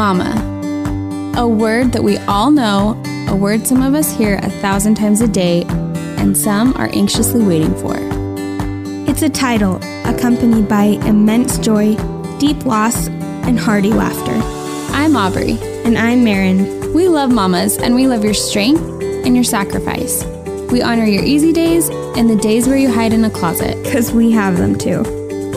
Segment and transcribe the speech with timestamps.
[0.00, 1.34] Mama.
[1.36, 2.96] A word that we all know,
[3.28, 5.64] a word some of us hear a thousand times a day,
[6.16, 7.92] and some are anxiously waiting for.
[9.06, 9.76] It's a title
[10.06, 11.96] accompanied by immense joy,
[12.38, 14.32] deep loss, and hearty laughter.
[14.96, 15.58] I'm Aubrey.
[15.84, 16.94] And I'm Marin.
[16.94, 20.24] We love mamas, and we love your strength and your sacrifice.
[20.72, 23.76] We honor your easy days and the days where you hide in a closet.
[23.84, 25.02] Because we have them too.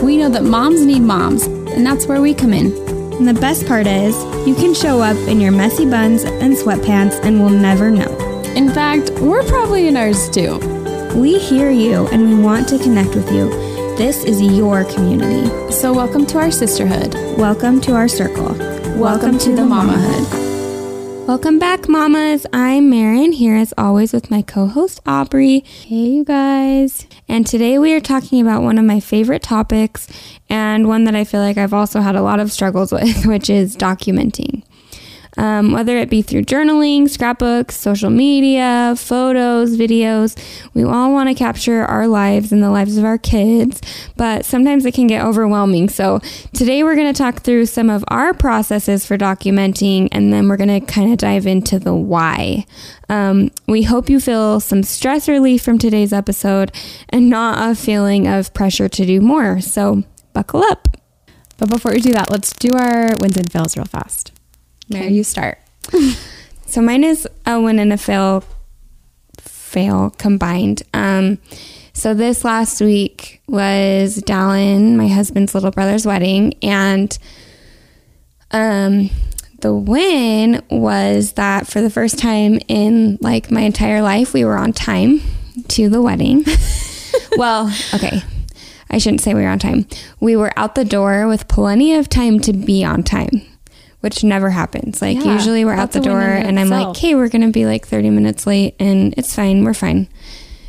[0.02, 2.93] We know that moms need moms, and that's where we come in.
[3.18, 7.24] And the best part is, you can show up in your messy buns and sweatpants
[7.24, 8.10] and we'll never know.
[8.56, 10.58] In fact, we're probably in ours too.
[11.14, 13.48] We hear you and we want to connect with you.
[13.96, 15.48] This is your community.
[15.72, 17.14] So, welcome to our sisterhood.
[17.38, 18.46] Welcome to our circle.
[18.46, 20.24] Welcome, welcome to, to, the mamahood.
[20.24, 20.43] mamahood.
[21.26, 22.46] Welcome back, mamas.
[22.52, 25.60] I'm Marin here as always with my co host Aubrey.
[25.60, 27.06] Hey, you guys.
[27.26, 30.06] And today we are talking about one of my favorite topics
[30.50, 33.48] and one that I feel like I've also had a lot of struggles with, which
[33.48, 34.64] is documenting
[35.36, 40.36] um, whether it be through journaling, scrapbooks, social media, photos, videos.
[40.74, 43.80] We all want to capture our lives and the lives of our kids,
[44.16, 45.88] but sometimes it can get overwhelming.
[45.88, 46.20] So
[46.52, 50.56] today we're going to talk through some of our processes for documenting, and then we're
[50.56, 52.66] going to kind of dive into the why.
[53.08, 56.72] Um, we hope you feel some stress relief from today's episode
[57.08, 59.60] and not a feeling of pressure to do more.
[59.60, 60.88] So buckle up.
[61.56, 64.33] But before we do that, let's do our wins and fails real fast.
[64.94, 65.58] Mary, you start.
[66.66, 68.44] so mine is a win and a fail,
[69.38, 70.82] fail combined.
[70.94, 71.38] Um,
[71.92, 77.16] so this last week was Dallin, my husband's little brother's wedding, and
[78.50, 79.10] um,
[79.60, 84.56] the win was that for the first time in like my entire life, we were
[84.56, 85.20] on time
[85.68, 86.44] to the wedding.
[87.36, 88.22] well, okay.
[88.90, 89.86] I shouldn't say we were on time.
[90.20, 93.42] We were out the door with plenty of time to be on time
[94.04, 95.00] which never happens.
[95.00, 97.64] Like yeah, usually we're out the door and I'm like, "Hey, we're going to be
[97.64, 99.64] like 30 minutes late and it's fine.
[99.64, 100.08] We're fine."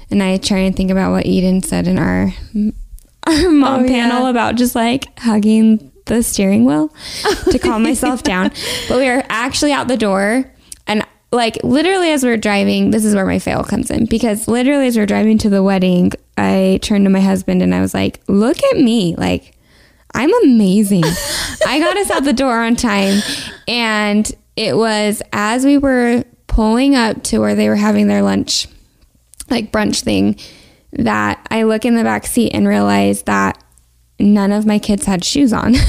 [0.09, 2.33] And I try and think about what Eden said in our
[3.27, 4.29] our mom oh, panel yeah.
[4.29, 6.93] about just like hugging the steering wheel
[7.51, 8.51] to calm myself down.
[8.87, 10.49] But we were actually out the door
[10.87, 14.47] and like literally as we are driving, this is where my fail comes in because
[14.47, 17.81] literally as we are driving to the wedding, I turned to my husband and I
[17.81, 19.54] was like, "Look at me." Like
[20.15, 21.03] I'm amazing.
[21.67, 23.21] I got us out the door on time.
[23.67, 28.67] And it was as we were pulling up to where they were having their lunch,
[29.49, 30.39] like brunch thing,
[30.93, 33.61] that I look in the back seat and realize that
[34.17, 35.75] none of my kids had shoes on.
[35.75, 35.83] so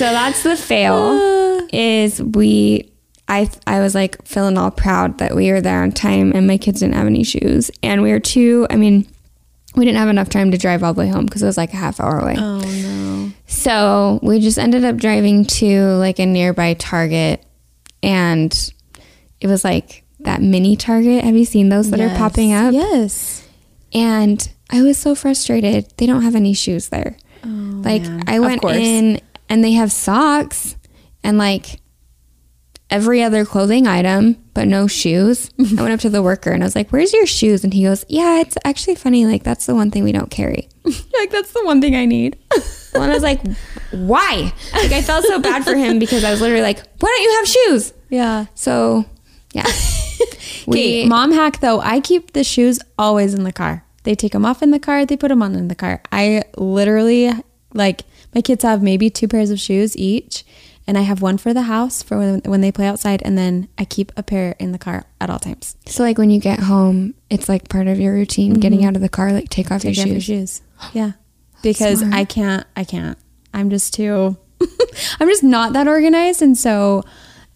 [0.00, 2.90] that's the fail is we
[3.28, 6.58] I I was like feeling all proud that we were there on time and my
[6.58, 9.06] kids didn't have any shoes and we were too I mean
[9.76, 11.72] we didn't have enough time to drive all the way home because it was like
[11.72, 12.34] a half hour away.
[12.38, 13.32] Oh no.
[13.46, 17.44] So we just ended up driving to like a nearby Target
[18.02, 18.72] and
[19.40, 21.24] it was like that mini Target.
[21.24, 22.12] Have you seen those that yes.
[22.12, 22.72] are popping up?
[22.72, 23.46] Yes.
[23.92, 25.92] And I was so frustrated.
[25.96, 27.16] They don't have any shoes there.
[27.44, 28.24] Oh, like man.
[28.26, 30.76] I went in and they have socks
[31.22, 31.79] and like
[32.90, 35.50] every other clothing item, but no shoes.
[35.58, 37.64] I went up to the worker and I was like, Where's your shoes?
[37.64, 39.26] And he goes, Yeah, it's actually funny.
[39.26, 40.68] Like, that's the one thing we don't carry.
[40.84, 42.38] like, that's the one thing I need.
[42.94, 43.40] well, and I was like,
[43.92, 44.52] Why?
[44.74, 47.36] Like, I felt so bad for him because I was literally like, Why don't you
[47.36, 47.94] have shoes?
[48.10, 48.46] Yeah.
[48.54, 49.04] So,
[49.52, 49.66] yeah.
[50.66, 53.84] we, mom hack though, I keep the shoes always in the car.
[54.02, 56.02] They take them off in the car, they put them on in the car.
[56.10, 57.30] I literally,
[57.74, 58.02] like,
[58.34, 60.44] my kids have maybe two pairs of shoes each
[60.90, 63.68] and I have one for the house for when, when they play outside, and then
[63.78, 65.76] I keep a pair in the car at all times.
[65.86, 68.54] So like when you get home, it's like part of your routine.
[68.54, 68.60] Mm-hmm.
[68.60, 70.28] Getting out of the car, like take off take your, shoes.
[70.28, 70.62] your shoes.
[70.92, 71.12] Yeah,
[71.62, 72.12] because Smart.
[72.12, 72.66] I can't.
[72.74, 73.16] I can't.
[73.54, 74.36] I'm just too.
[75.20, 77.04] I'm just not that organized, and so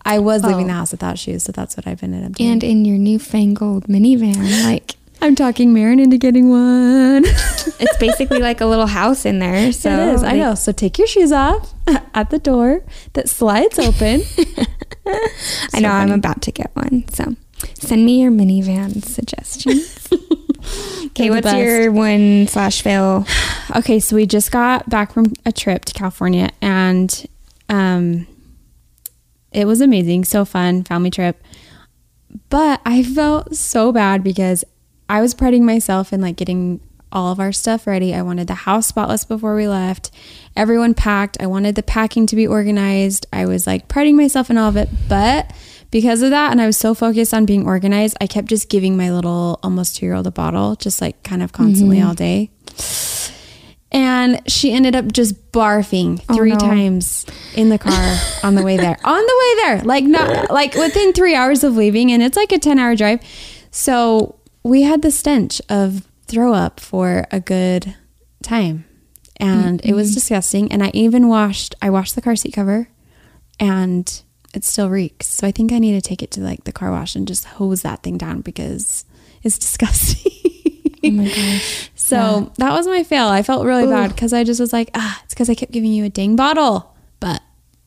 [0.05, 0.49] I was oh.
[0.49, 1.43] leaving the house without shoes.
[1.43, 2.53] So that's what I've been up doing.
[2.53, 4.94] And in your newfangled minivan, like
[5.25, 7.25] I'm talking Marin into getting one.
[7.27, 9.73] it's basically like a little house in there.
[9.73, 10.23] So it is.
[10.23, 10.55] I know.
[10.55, 11.73] So take your shoes off
[12.15, 12.83] at the door
[13.15, 14.21] that slides open.
[15.73, 15.88] I know.
[15.88, 17.09] I'm about to get one.
[17.09, 17.37] So
[17.73, 20.09] send me your minivan suggestions.
[21.06, 21.56] okay, what's best.
[21.56, 23.27] your one slash fail?
[23.77, 27.27] Okay, so we just got back from a trip to California and
[27.70, 28.27] um
[29.53, 31.43] it was amazing, so fun, family trip.
[32.50, 34.65] But I felt so bad because
[35.09, 36.81] I was priding myself in like getting
[37.15, 38.12] all of our stuff ready.
[38.12, 40.11] I wanted the house spotless before we left.
[40.56, 41.37] Everyone packed.
[41.41, 43.27] I wanted the packing to be organized.
[43.33, 44.89] I was like priding myself in all of it.
[45.09, 45.53] But
[45.93, 48.97] because of that, and I was so focused on being organized, I kept just giving
[48.97, 52.09] my little almost two year old a bottle, just like kind of constantly mm-hmm.
[52.09, 52.51] all day.
[53.93, 56.59] and she ended up just barfing three no.
[56.59, 57.25] times
[57.55, 58.99] in the car on the way there.
[59.05, 62.51] On the way there, like not like within three hours of leaving, and it's like
[62.51, 63.21] a ten hour drive.
[63.71, 67.94] So we had the stench of throw up for a good
[68.43, 68.84] time,
[69.38, 70.72] and it was disgusting.
[70.72, 71.75] And I even washed.
[71.81, 72.88] I washed the car seat cover,
[73.61, 74.22] and
[74.55, 75.26] it still reeks.
[75.26, 77.44] So I think I need to take it to like the car wash and just
[77.44, 79.05] hose that thing down because
[79.43, 80.32] it's disgusting.
[81.05, 81.90] Oh my gosh.
[81.94, 83.26] So that was my fail.
[83.26, 85.93] I felt really bad because I just was like, ah, it's because I kept giving
[85.93, 86.94] you a dang bottle.
[87.20, 87.43] But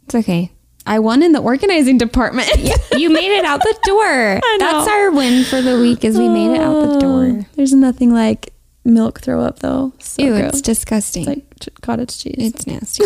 [0.06, 0.52] It's okay.
[0.88, 2.50] I won in the organizing department.
[2.96, 4.40] You made it out the door.
[4.60, 7.26] That's our win for the week is we made it out the door.
[7.42, 8.54] Oh, There's nothing like
[8.86, 9.94] milk throw up though.
[10.00, 10.50] So Ew, gross.
[10.54, 11.28] it's disgusting.
[11.28, 12.36] It's like cottage cheese.
[12.38, 13.04] It's nasty.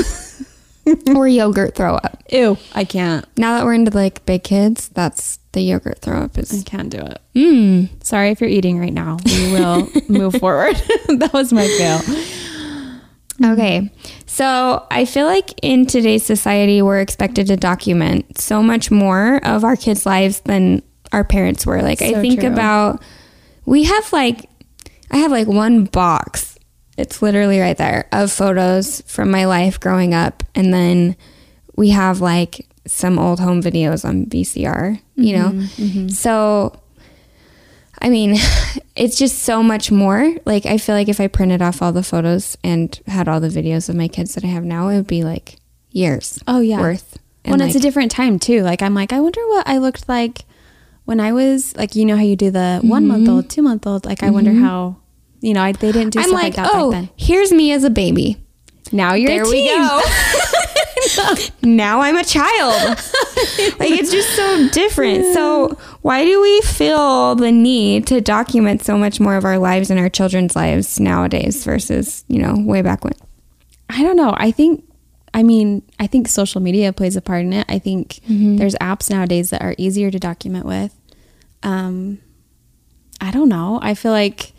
[1.15, 2.23] or yogurt throw up.
[2.31, 2.57] Ew.
[2.73, 3.25] I can't.
[3.37, 6.63] Now that we're into like big kids, that's the yogurt throw up I is.
[6.65, 7.19] can't do it.
[7.35, 7.89] Mm.
[8.03, 9.17] Sorry if you're eating right now.
[9.25, 10.75] We will move forward.
[11.07, 11.99] that was my fail.
[13.41, 13.51] Mm-hmm.
[13.53, 13.91] Okay.
[14.25, 19.63] So I feel like in today's society, we're expected to document so much more of
[19.63, 21.81] our kids' lives than our parents were.
[21.81, 22.49] Like, I think true.
[22.51, 23.01] about,
[23.65, 24.49] we have like,
[25.09, 26.57] I have like one box.
[26.97, 30.43] It's literally right there of photos from my life growing up.
[30.55, 31.15] And then
[31.75, 35.49] we have like some old home videos on VCR, you know?
[35.49, 35.83] Mm-hmm.
[35.83, 36.07] Mm-hmm.
[36.09, 36.79] So
[38.01, 38.35] I mean,
[38.95, 40.35] it's just so much more.
[40.45, 43.49] Like, I feel like if I printed off all the photos and had all the
[43.49, 45.57] videos of my kids that I have now, it would be like
[45.91, 46.39] years.
[46.47, 46.79] Oh, yeah.
[46.79, 47.17] worth.
[47.43, 48.61] When And, it's a different time too.
[48.61, 50.45] Like I'm like, I wonder what I looked like
[51.05, 53.35] when I was like, you know how you do the one month mm-hmm.
[53.35, 54.05] old, two month old.
[54.05, 54.63] Like I wonder mm-hmm.
[54.63, 54.97] how,
[55.39, 57.09] you know, I, they didn't do I'm stuff like, like, that oh, back then.
[57.17, 58.37] here's me as a baby.
[58.91, 59.77] Now you're There a we teen.
[59.77, 60.01] go.
[61.63, 62.73] now I'm a child.
[63.79, 65.33] like it's just so different.
[65.33, 69.89] So why do we feel the need to document so much more of our lives
[69.89, 73.13] and our children's lives nowadays versus you know way back when?
[73.89, 74.33] I don't know.
[74.37, 74.85] I think,
[75.33, 77.65] I mean, I think social media plays a part in it.
[77.67, 78.19] I think
[78.57, 80.95] there's apps nowadays that are easier to document with.
[81.63, 82.19] Um,
[83.19, 83.79] I don't know.
[83.81, 84.53] I feel like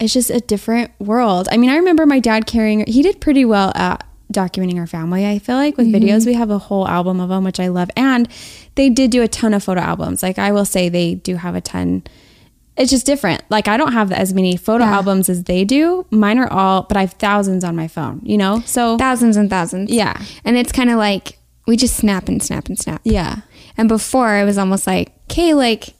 [0.00, 1.48] it's just a different world.
[1.52, 5.26] I mean, I remember my dad carrying, he did pretty well at documenting our family.
[5.26, 6.04] I feel like with mm-hmm.
[6.04, 7.90] videos, we have a whole album of them, which I love.
[7.96, 8.28] And
[8.74, 10.22] they did do a ton of photo albums.
[10.22, 12.02] Like I will say, they do have a ton.
[12.76, 13.42] It's just different.
[13.50, 14.94] Like I don't have as many photo Yeah.
[14.96, 16.06] albums as they do.
[16.10, 18.62] Mine are all, but I have thousands on my phone, you know?
[18.64, 19.90] So Thousands and thousands.
[19.90, 20.20] Yeah.
[20.44, 23.00] And it's kind of like we just snap and snap and snap.
[23.04, 23.42] yeah.
[23.76, 25.94] And before it was almost like, okay, like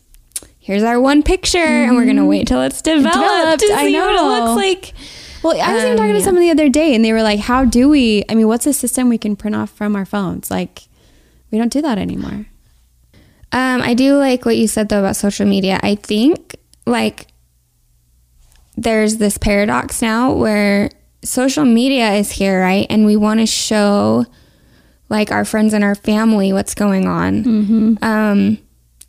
[0.59, 2.29] here's our one picture, and we're gonna mm-hmm.
[2.29, 4.95] wait till it's developed, Developed, to I see what it looks like.
[5.43, 6.25] Well, I was even Um, talking to yeah.
[6.25, 8.25] someone the other day, and they were like, "How do we?
[8.29, 10.51] I mean, what's a system we can print off from our phones?
[10.51, 10.83] Like,
[11.51, 12.47] we don't do that anymore."
[13.55, 15.79] Um, I do like what you said though about social media.
[15.83, 16.57] I think
[16.87, 17.27] like
[18.77, 20.91] there's this paradox now where
[21.23, 22.87] social media is here, right?
[22.89, 24.25] And we want to show
[25.11, 28.59] like our friends and our family what's going on um,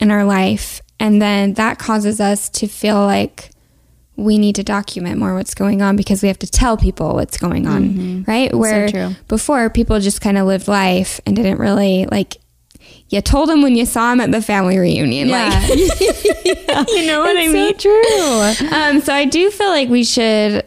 [0.02, 0.82] in our life.
[1.00, 3.50] And then that causes us to feel like
[4.16, 7.38] we need to document more what's going on because we have to tell people what's
[7.38, 8.54] going on, right?
[8.54, 9.16] Where true.
[9.28, 12.38] before people just kind of lived life and didn't really like
[13.10, 17.38] you told them when you saw them at the family reunion like you know what
[17.38, 18.68] i mean So true.
[18.76, 20.66] um so i do feel like we should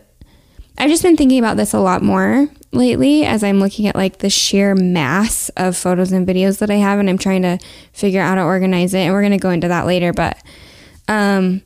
[0.79, 4.19] i've just been thinking about this a lot more lately as i'm looking at like
[4.19, 7.59] the sheer mass of photos and videos that i have and i'm trying to
[7.93, 10.39] figure out how to organize it and we're going to go into that later but
[11.09, 11.63] um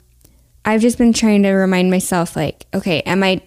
[0.64, 3.40] i've just been trying to remind myself like okay am i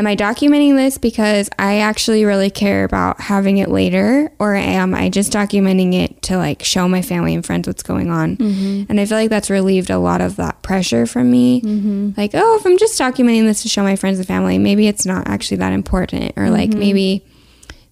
[0.00, 4.94] am I documenting this because I actually really care about having it later, or am
[4.94, 8.36] I just documenting it to like show my family and friends what's going on?
[8.38, 8.84] Mm-hmm.
[8.88, 11.60] And I feel like that's relieved a lot of that pressure from me.
[11.60, 12.10] Mm-hmm.
[12.16, 15.04] Like, oh, if I'm just documenting this to show my friends and family, maybe it's
[15.04, 16.80] not actually that important, or like mm-hmm.
[16.80, 17.26] maybe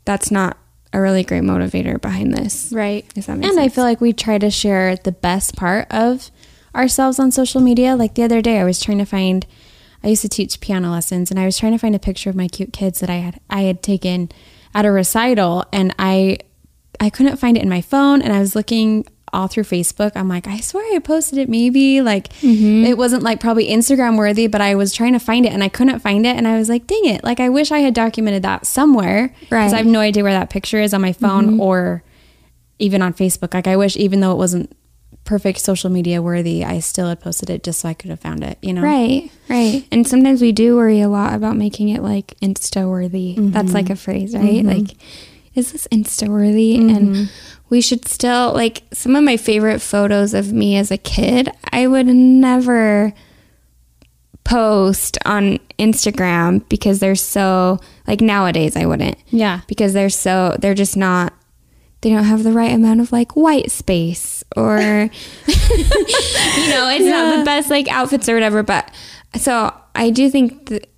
[0.05, 0.57] that's not
[0.95, 2.73] a really great motivator behind this.
[2.73, 3.05] Right.
[3.15, 6.31] If that makes And I feel like we try to share the best part of
[6.75, 7.97] ourselves on social media.
[7.97, 9.47] Like the other day, I was trying to find.
[10.03, 12.37] I used to teach piano lessons, and I was trying to find a picture of
[12.37, 14.31] my cute kids that I had I had taken
[14.75, 16.39] at a recital, and I
[17.01, 20.13] I couldn't find it in my phone, and I was looking all through Facebook.
[20.15, 21.49] I'm like, I swear I posted it.
[21.49, 22.85] Maybe like mm-hmm.
[22.85, 25.69] it wasn't like probably Instagram worthy, but I was trying to find it, and I
[25.69, 27.25] couldn't find it, and I was like, dang it!
[27.25, 29.75] Like I wish I had documented that somewhere, because Right.
[29.75, 31.61] I have no idea where that picture is on my phone mm-hmm.
[31.61, 32.03] or
[32.79, 33.55] even on Facebook.
[33.55, 34.75] Like I wish, even though it wasn't
[35.29, 38.43] perfect social media worthy, I still had posted it just so I could have found
[38.43, 38.57] it.
[38.63, 39.87] You know, Right, right.
[39.93, 43.35] And sometimes we do worry a lot about making it like Insta worthy.
[43.37, 43.93] That's like mm-hmm.
[43.93, 44.65] a phrase, right?
[44.65, 44.69] Mm-hmm.
[44.69, 44.97] Like,
[45.55, 46.77] is this Insta worthy?
[46.77, 47.25] And mm-hmm.
[47.69, 51.87] we should still, like, some of my favorite photos of me as a kid, I
[51.87, 53.13] would never
[54.45, 59.19] post on Instagram because they're so like nowadays I wouldn't.
[59.29, 59.61] Yeah.
[59.67, 61.35] Because they're so they're just not
[62.01, 65.09] they don't have the right amount of like white space or you
[65.49, 68.91] know, it's not the best like outfits or whatever, but
[69.37, 70.89] so I do think th-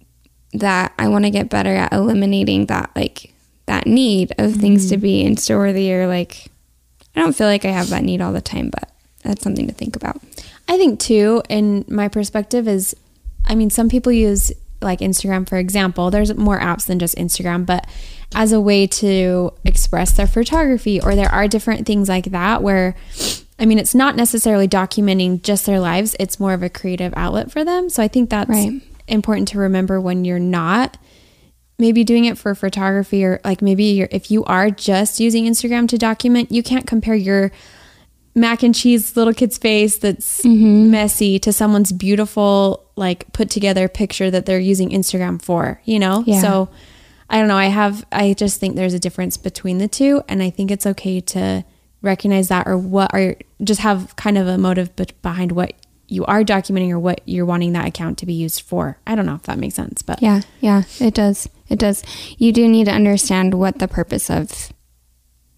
[0.52, 3.32] that I want to get better at eliminating that like
[3.66, 5.02] that need of things to mm-hmm.
[5.02, 6.48] be insta worthy or like
[7.14, 8.90] I don't feel like I have that need all the time, but
[9.22, 10.20] that's something to think about.
[10.68, 12.94] I think too, in my perspective, is
[13.46, 16.10] I mean, some people use like Instagram, for example.
[16.10, 17.86] There's more apps than just Instagram, but
[18.34, 22.94] as a way to express their photography, or there are different things like that where,
[23.58, 27.50] I mean, it's not necessarily documenting just their lives, it's more of a creative outlet
[27.50, 27.90] for them.
[27.90, 28.80] So I think that's Right.
[29.08, 30.96] important to remember when you're not
[31.78, 35.88] maybe doing it for photography or like maybe you're, if you are just using Instagram
[35.88, 37.50] to document, you can't compare your
[38.34, 40.90] mac and cheese little kid's face that's mm-hmm.
[40.90, 46.22] messy to someone's beautiful like put together picture that they're using Instagram for, you know?
[46.26, 46.40] Yeah.
[46.40, 46.68] So
[47.30, 50.42] I don't know, I have I just think there's a difference between the two and
[50.42, 51.64] I think it's okay to
[52.02, 54.90] recognize that or what are just have kind of a motive
[55.22, 55.74] behind what
[56.08, 58.98] you are documenting or what you're wanting that account to be used for.
[59.06, 61.48] I don't know if that makes sense, but Yeah, yeah, it does.
[61.68, 62.02] It does.
[62.36, 64.72] You do need to understand what the purpose of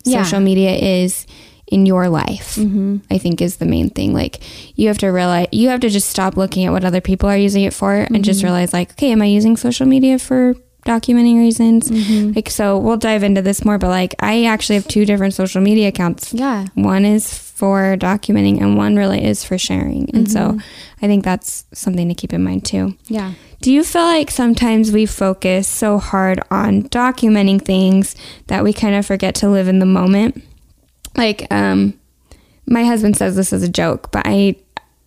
[0.04, 0.24] Yeah.
[0.24, 1.26] social media is
[1.68, 2.56] in your life.
[2.56, 2.98] Mm-hmm.
[3.10, 4.12] I think is the main thing.
[4.12, 4.40] Like
[4.76, 7.36] you have to realize you have to just stop looking at what other people are
[7.36, 8.48] using it for and just mm-hmm.
[8.48, 11.90] realize like, okay, am I using social media for documenting reasons?
[12.34, 15.60] Like so we'll dive into this more, but like I actually have two different social
[15.60, 16.32] media accounts.
[16.32, 16.66] Yeah.
[16.74, 20.10] One is for documenting and one really is for sharing.
[20.14, 20.58] And so
[21.00, 22.96] I think that's something to keep in mind too.
[23.06, 23.34] Yeah.
[23.60, 28.16] Do you feel like sometimes we focus so hard on documenting things
[28.48, 30.42] that we kind of forget to live in the moment?
[31.16, 31.94] Like, um,
[32.66, 34.56] my husband says this as a joke, but I,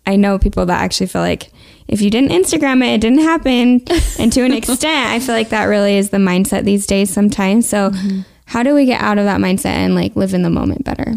[0.06, 1.50] I know people that actually feel like
[1.88, 3.82] if you didn't Instagram it, it didn't happen.
[4.18, 7.68] and to an extent, I feel like that really is the mindset these days sometimes.
[7.68, 8.20] So, mm-hmm.
[8.46, 11.14] how do we get out of that mindset and like live in the moment better?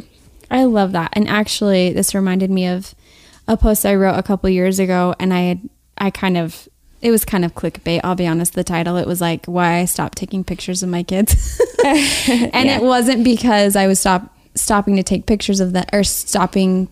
[0.51, 1.11] I love that.
[1.13, 2.93] And actually, this reminded me of
[3.47, 6.67] a post I wrote a couple years ago, and I had, I kind of,
[7.01, 8.01] it was kind of clickbait.
[8.03, 8.53] I'll be honest.
[8.53, 12.81] The title, it was like why I stopped taking pictures of my kids, and it
[12.81, 16.89] wasn't because I was stop stopping to take pictures of them or stopping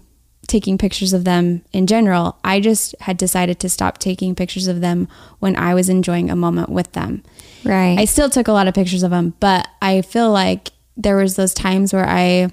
[0.48, 2.38] taking pictures of them in general.
[2.44, 5.08] I just had decided to stop taking pictures of them
[5.40, 7.24] when I was enjoying a moment with them.
[7.64, 8.00] Right.
[8.00, 11.36] I still took a lot of pictures of him, but I feel like there was
[11.36, 12.50] those times where I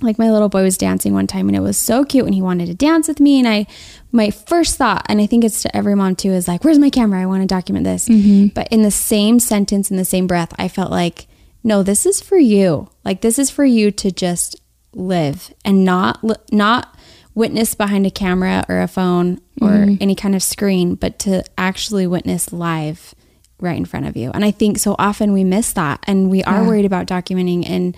[0.00, 2.42] like my little boy was dancing one time and it was so cute and he
[2.42, 3.66] wanted to dance with me and I
[4.12, 6.90] my first thought and I think it's to every mom too is like where's my
[6.90, 8.48] camera I want to document this mm-hmm.
[8.54, 11.26] but in the same sentence in the same breath I felt like
[11.64, 14.60] no this is for you like this is for you to just
[14.98, 16.96] live and not not
[17.34, 19.94] witness behind a camera or a phone or mm-hmm.
[20.00, 23.14] any kind of screen but to actually witness live
[23.60, 24.30] right in front of you.
[24.32, 27.68] And I think so often we miss that and we are worried about documenting.
[27.68, 27.96] And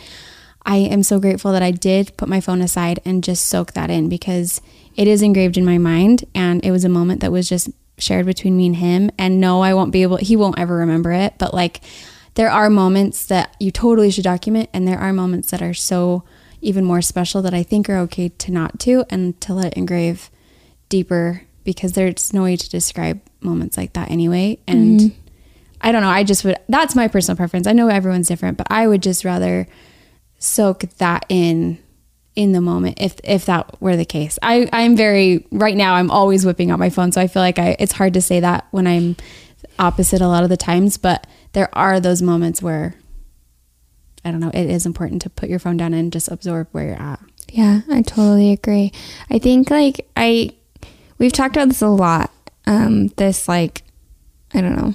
[0.64, 3.90] I am so grateful that I did put my phone aside and just soak that
[3.90, 4.60] in because
[4.96, 6.24] it is engraved in my mind.
[6.34, 9.10] And it was a moment that was just shared between me and him.
[9.18, 11.34] And no, I won't be able, he won't ever remember it.
[11.38, 11.80] But like,
[12.34, 14.70] there are moments that you totally should document.
[14.72, 16.24] And there are moments that are so
[16.60, 19.74] even more special that I think are okay to not to and to let it
[19.74, 20.30] engrave
[20.88, 24.58] deeper because there's no way to describe moments like that anyway.
[24.66, 25.20] And mm-hmm.
[25.80, 26.08] I don't know.
[26.08, 27.66] I just would, that's my personal preference.
[27.66, 29.66] I know everyone's different, but I would just rather
[30.38, 31.78] soak that in
[32.36, 34.38] in the moment if if that were the case.
[34.42, 37.58] I I'm very right now I'm always whipping out my phone, so I feel like
[37.58, 39.16] I it's hard to say that when I'm
[39.78, 42.94] opposite a lot of the times, but there are those moments where
[44.24, 46.86] I don't know, it is important to put your phone down and just absorb where
[46.86, 47.20] you're at.
[47.52, 48.92] Yeah, I totally agree.
[49.30, 50.50] I think like I
[51.18, 52.30] we've talked about this a lot.
[52.66, 53.82] Um this like
[54.54, 54.94] I don't know,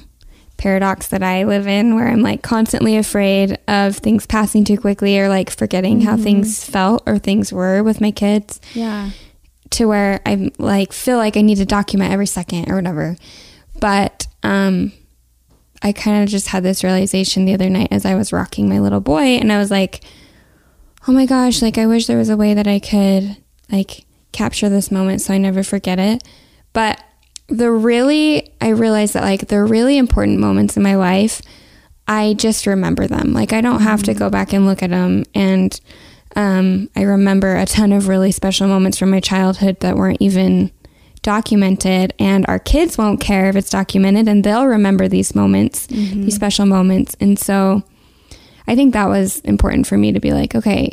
[0.58, 5.20] paradox that I live in where I'm like constantly afraid of things passing too quickly
[5.20, 9.10] or like forgetting how things felt or things were with my kids Yeah.
[9.72, 13.18] to where I'm like feel like I need to document every second or whatever.
[13.82, 14.94] But um
[15.86, 18.80] I kind of just had this realization the other night as I was rocking my
[18.80, 20.04] little boy and I was like
[21.08, 23.38] oh my gosh, like I wish there was a way that I could
[23.72, 26.24] like capture this moment so I never forget it.
[26.74, 27.00] But
[27.48, 31.44] the really I realized that like the really important moments in my life,
[32.08, 33.34] I just remember them.
[33.34, 35.80] Like I don't have to go back and look at them and
[36.36, 40.72] um, I remember a ton of really special moments from my childhood that weren't even
[41.26, 46.26] documented and our kids won't care if it's documented and they'll remember these moments, mm-hmm.
[46.26, 47.16] these special moments.
[47.20, 47.84] And so
[48.68, 50.92] I think that was important for me to be like, okay,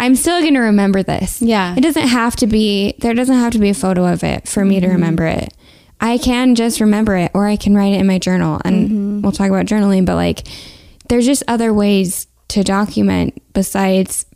[0.00, 1.40] I'm still going to remember this.
[1.40, 1.76] Yeah.
[1.76, 4.64] It doesn't have to be, there doesn't have to be a photo of it for
[4.64, 4.96] me to mm-hmm.
[4.96, 5.54] remember it.
[6.00, 9.22] I can just remember it or I can write it in my journal and mm-hmm.
[9.22, 10.48] we'll talk about journaling, but like
[11.08, 14.26] there's just other ways to document besides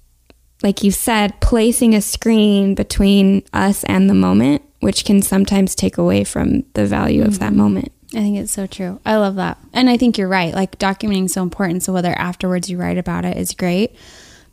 [0.63, 5.97] like you said, placing a screen between us and the moment, which can sometimes take
[5.97, 7.93] away from the value of that moment.
[8.15, 9.01] I think it's so true.
[9.07, 9.59] I love that.
[9.73, 10.53] And I think you're right.
[10.53, 11.83] Like documenting is so important.
[11.83, 13.97] So whether afterwards you write about it is great.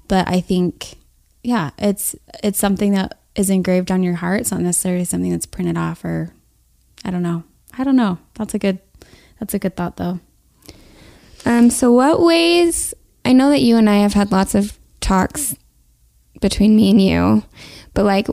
[0.07, 0.95] But I think
[1.43, 4.41] yeah, it's it's something that is engraved on your heart.
[4.41, 6.33] It's not necessarily something that's printed off or
[7.03, 7.43] I don't know.
[7.77, 8.19] I don't know.
[8.35, 8.79] That's a good
[9.39, 10.19] that's a good thought though.
[11.45, 12.93] Um, so, what ways?
[13.25, 15.55] I know that you and I have had lots of talks
[16.41, 17.43] between me and you,
[17.93, 18.27] but like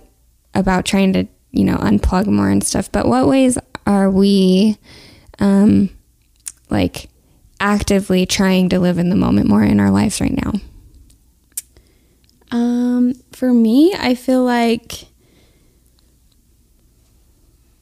[0.54, 1.26] about trying to,
[1.56, 2.90] you know, unplug more and stuff.
[2.90, 4.78] But what ways are we,
[5.38, 5.90] um,
[6.70, 7.08] like,
[7.60, 10.52] actively trying to live in the moment more in our lives right now?
[12.50, 15.06] Um, for me, I feel like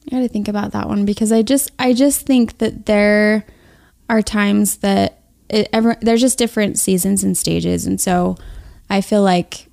[0.07, 3.45] I got to think about that one because I just I just think that there
[4.09, 8.37] are times that it ever there's just different seasons and stages, and so
[8.89, 9.67] I feel like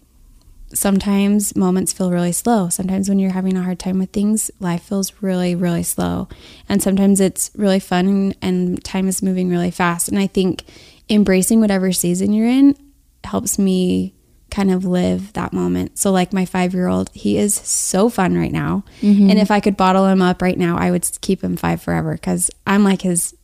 [0.75, 2.69] sometimes moments feel really slow.
[2.69, 6.29] Sometimes when you're having a hard time with things, life feels really really slow,
[6.69, 10.09] and sometimes it's really fun and, time is moving really fast.
[10.09, 10.65] And I think
[11.09, 12.77] embracing whatever season you're in
[13.25, 14.15] helps me
[14.51, 15.99] kind of live that moment.
[15.99, 18.85] So like my 5-year-old, he is so fun right now.
[19.01, 19.31] Mm-hmm.
[19.31, 22.17] And if I could bottle him up right now, I would keep him 5 forever
[22.19, 23.35] cuz I'm like his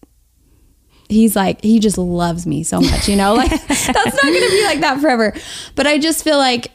[1.08, 3.34] he's like he just loves me so much, you know?
[3.34, 5.32] Like that's not going to be like that forever.
[5.74, 6.70] But I just feel like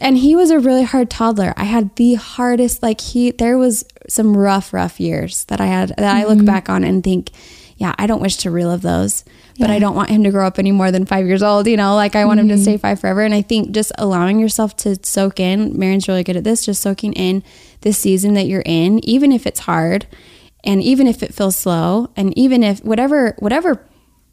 [0.00, 1.54] and he was a really hard toddler.
[1.56, 5.90] I had the hardest like he there was some rough rough years that I had
[5.90, 6.46] that I look mm-hmm.
[6.46, 7.30] back on and think
[7.76, 9.24] yeah, I don't wish to relive those,
[9.58, 11.66] but I don't want him to grow up any more than five years old.
[11.66, 12.62] You know, like I want him to mm-hmm.
[12.62, 13.22] stay five forever.
[13.22, 16.80] And I think just allowing yourself to soak in, Marin's really good at this, just
[16.80, 17.42] soaking in
[17.80, 20.06] this season that you're in, even if it's hard
[20.62, 23.84] and even if it feels slow and even if whatever, whatever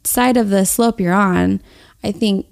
[0.04, 1.60] side of the slope you're on,
[2.04, 2.46] I think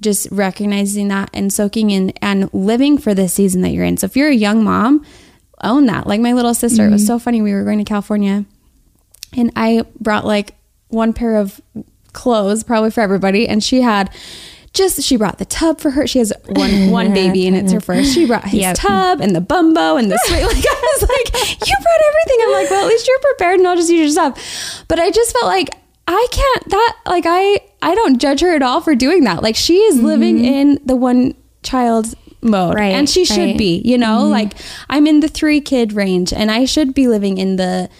[0.00, 3.96] just recognizing that and soaking in and living for the season that you're in.
[3.96, 5.04] So if you're a young mom,
[5.62, 6.06] own that.
[6.06, 7.06] Like my little sister, it was mm-hmm.
[7.08, 7.42] so funny.
[7.42, 8.44] We were going to California
[9.36, 10.54] and I brought like
[10.88, 11.60] one pair of
[12.12, 14.12] clothes probably for everybody and she had
[14.72, 16.06] just she brought the tub for her.
[16.06, 18.14] She has one one baby and it's her first.
[18.14, 18.76] She brought his Yep.
[18.76, 20.40] tub and the bumbo and the swing.
[20.46, 22.38] Like I was like, you brought everything.
[22.42, 24.84] I'm like, well, at least you're prepared and I'll just use your stuff.
[24.88, 25.70] But I just felt like
[26.12, 29.42] I can't that like I I don't judge her at all for doing that.
[29.42, 30.44] Like she is living mm-hmm.
[30.44, 33.58] in the one child mode Right, and she should right.
[33.58, 34.20] be you know?
[34.22, 34.30] Mm-hmm.
[34.30, 34.54] Like
[34.88, 37.90] i'm in the three kid range and i should be living in the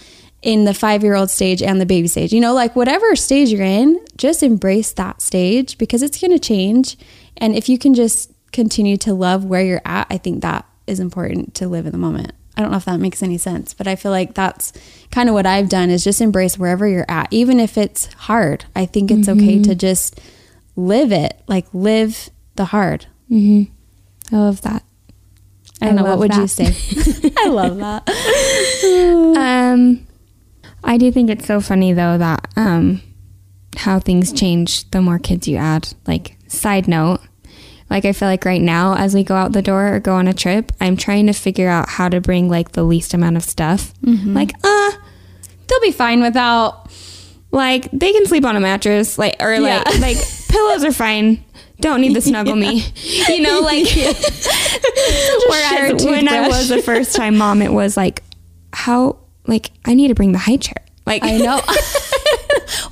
[0.41, 2.33] in the five year old stage and the baby stage.
[2.33, 6.39] You know like whatever stage you're in just embrace that stage because it's going to
[6.39, 6.97] change.
[7.37, 11.01] And if you can just continue to love where you're at i think that is
[11.01, 13.89] important to live in the moment i don't know if that makes any sense but
[13.89, 14.73] i feel like that's
[15.11, 18.65] kind of what i've done is just embrace wherever you're at even if it's hard
[18.77, 20.21] i think it's okay to just
[20.77, 23.07] live it like live the hard
[24.33, 24.85] I love that.
[25.83, 26.05] I don't know.
[26.05, 26.67] What would you say?
[27.39, 28.09] I love that.
[29.41, 30.07] Um,
[30.85, 33.01] I do think it's so funny though that um,
[33.77, 35.93] how things change the more kids you add.
[36.07, 37.21] Like, side note,
[37.91, 40.29] like I feel like right now, as we go out the door or go on
[40.29, 43.43] a trip, I'm trying to figure out how to bring like the least amount of
[43.45, 43.93] stuff.
[44.03, 44.91] Like, uh,
[45.69, 46.91] They'll be fine without.
[47.53, 49.99] like they can sleep on a mattress, like or like Yeah.
[50.01, 50.17] like
[50.49, 51.45] pillows are fine.
[51.81, 53.61] Don't need to snuggle me, you know.
[53.71, 53.87] Like,
[55.49, 58.23] whereas when I was a first time mom, it was like,
[58.73, 60.85] how like I need to bring the high chair.
[61.07, 61.61] Like I know.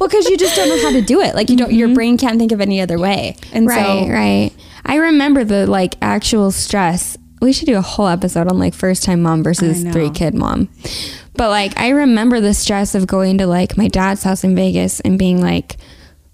[0.00, 1.34] well, because you just don't know how to do it.
[1.34, 1.72] Like you don't.
[1.72, 3.36] Your brain can't think of any other way.
[3.52, 4.50] And right, so, right.
[4.88, 7.16] I remember the like actual stress.
[7.40, 10.68] We should do a whole episode on like first time mom versus three kid mom.
[11.34, 14.98] But like I remember the stress of going to like my dad's house in Vegas
[15.00, 15.76] and being like,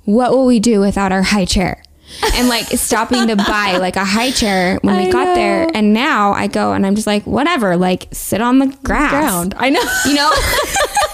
[0.05, 1.83] what will we do without our high chair?
[2.35, 5.69] And like stopping to buy like a high chair when we I got there.
[5.75, 9.11] And now I go and I'm just like, whatever, like sit on the grass.
[9.11, 9.55] ground.
[9.57, 9.83] I know.
[10.07, 10.33] You know?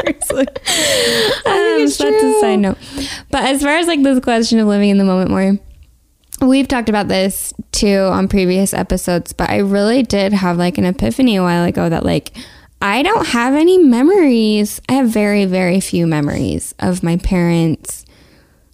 [0.00, 0.46] Seriously.
[0.48, 2.78] I think um, it's that's a side note.
[3.30, 5.58] But as far as like this question of living in the moment more,
[6.40, 10.84] we've talked about this too on previous episodes, but I really did have like an
[10.84, 12.36] epiphany a while ago that like
[12.80, 14.80] I don't have any memories.
[14.88, 18.04] I have very, very few memories of my parents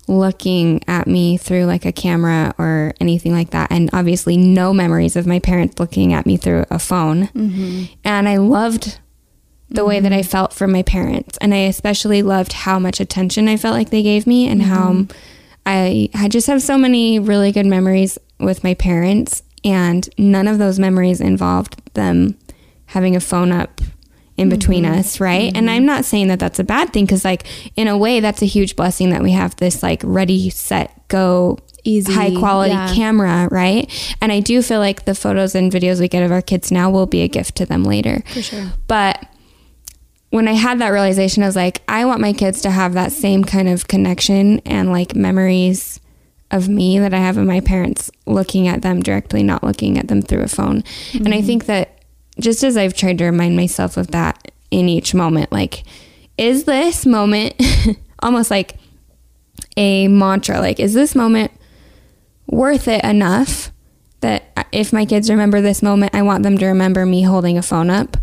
[0.07, 3.73] looking at me through like a camera or anything like that.
[3.73, 7.29] And obviously, no memories of my parents looking at me through a phone.
[7.29, 7.95] Mm-hmm.
[8.05, 9.01] And I loved
[9.75, 10.31] the way that I mm-hmm.
[10.31, 11.37] felt from my parents.
[11.41, 14.93] And I especially loved how much attention I felt like they gave me and how
[14.93, 15.19] mm-hmm.
[15.67, 19.43] I, I just have so many really good memories with my parents.
[19.65, 22.39] And none of those memories involved them
[22.87, 23.81] having a phone up
[24.37, 24.99] in between mm-hmm.
[24.99, 25.57] us, right?
[25.57, 28.43] And I'm not saying that that's a bad thing because, like, in a way, that's
[28.43, 32.95] a huge blessing that we have this like ready, set, go, Easy, high quality yeah.
[32.95, 34.17] camera, right?
[34.21, 36.91] And I do feel like the photos and videos we get of our kids now
[36.91, 38.23] will be a gift to them later.
[38.33, 38.73] For sure.
[38.87, 39.25] But
[40.35, 43.13] when I had that realization, I was like, I want my kids to have that
[43.13, 46.01] same kind of connection and like memories
[46.51, 50.09] of me that I have of my parents looking at them directly, not looking at
[50.09, 50.83] them through a phone.
[51.13, 51.47] And I mm-hmm.
[51.47, 52.01] think that
[52.41, 55.85] just as I've tried to remind myself of that in each moment, like,
[56.37, 57.55] is this moment
[58.21, 58.77] almost like
[59.77, 60.59] a mantra?
[60.59, 61.53] Like, is this moment
[62.49, 63.71] worth it enough
[64.19, 67.63] that if my kids remember this moment, I want them to remember me holding a
[67.63, 68.17] phone up?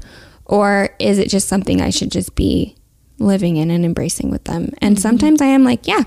[0.52, 2.76] Or is it just something I should just be
[3.20, 4.74] living in and embracing with them?
[4.80, 5.02] And mm-hmm.
[5.02, 6.04] sometimes I am like, yeah,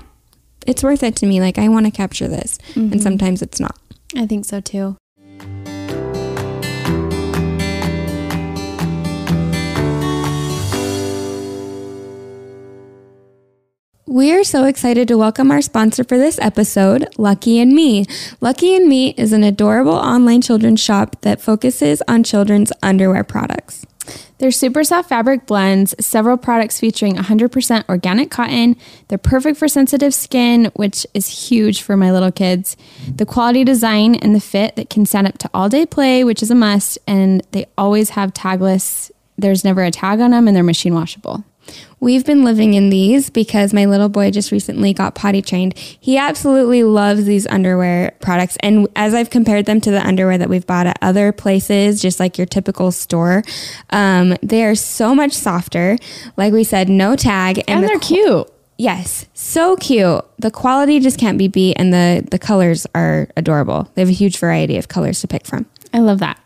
[0.67, 1.41] it's worth it to me.
[1.41, 2.59] Like, I want to capture this.
[2.75, 2.99] And mm-hmm.
[2.99, 3.75] sometimes it's not.
[4.15, 4.97] I think so too.
[14.05, 18.05] We are so excited to welcome our sponsor for this episode, Lucky and Me.
[18.41, 23.87] Lucky and Me is an adorable online children's shop that focuses on children's underwear products.
[24.37, 28.75] Their super soft fabric blends, several products featuring 100% organic cotton.
[29.07, 32.75] They're perfect for sensitive skin, which is huge for my little kids.
[33.15, 36.43] The quality design and the fit that can stand up to all day play, which
[36.43, 36.97] is a must.
[37.07, 41.45] And they always have tagless, there's never a tag on them, and they're machine washable.
[41.99, 45.77] We've been living in these because my little boy just recently got potty trained.
[45.77, 48.57] He absolutely loves these underwear products.
[48.59, 52.19] And as I've compared them to the underwear that we've bought at other places, just
[52.19, 53.43] like your typical store,
[53.89, 55.97] um, they are so much softer.
[56.37, 57.63] Like we said, no tag.
[57.67, 58.51] And, the they're qu- cute.
[58.77, 60.23] Yes, so cute.
[60.37, 63.89] The quality just can't be beat, and the, the colors are adorable.
[63.95, 65.65] They have a huge variety of colors to pick from.
[65.93, 66.37] I love that.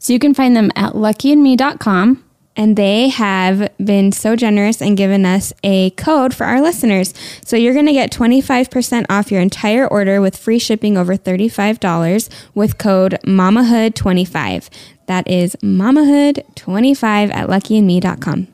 [0.00, 2.24] So you can find them at luckyandme.com.
[2.58, 7.14] And they have been so generous and given us a code for our listeners.
[7.44, 12.28] So you're going to get 25% off your entire order with free shipping over $35
[12.54, 14.68] with code MAMAHOOD25.
[15.06, 18.48] That is MAMAHOOD25 at luckyandme.com.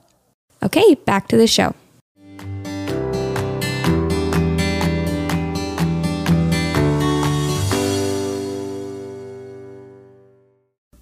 [0.62, 1.74] Okay, back to the show.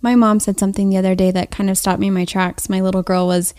[0.02, 2.68] My mom said something the other day that kind of stopped me in my tracks.
[2.68, 3.54] My little girl was,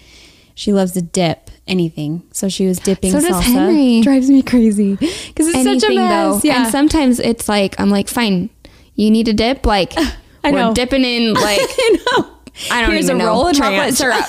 [0.56, 2.24] she loves to dip anything.
[2.32, 3.42] So she was dipping So does salsa.
[3.44, 4.02] Henry.
[4.04, 6.44] Drives me crazy because it's such a Anything, mess.
[6.44, 6.64] Yeah.
[6.64, 8.50] And sometimes it's like, I'm like, fine,
[8.96, 9.66] you need a dip?
[9.66, 9.94] Like,
[10.44, 10.68] I know.
[10.68, 12.30] we're dipping in, like, I know.
[12.70, 13.28] I don't Here's even a know.
[13.32, 14.20] roll of chocolate syrup.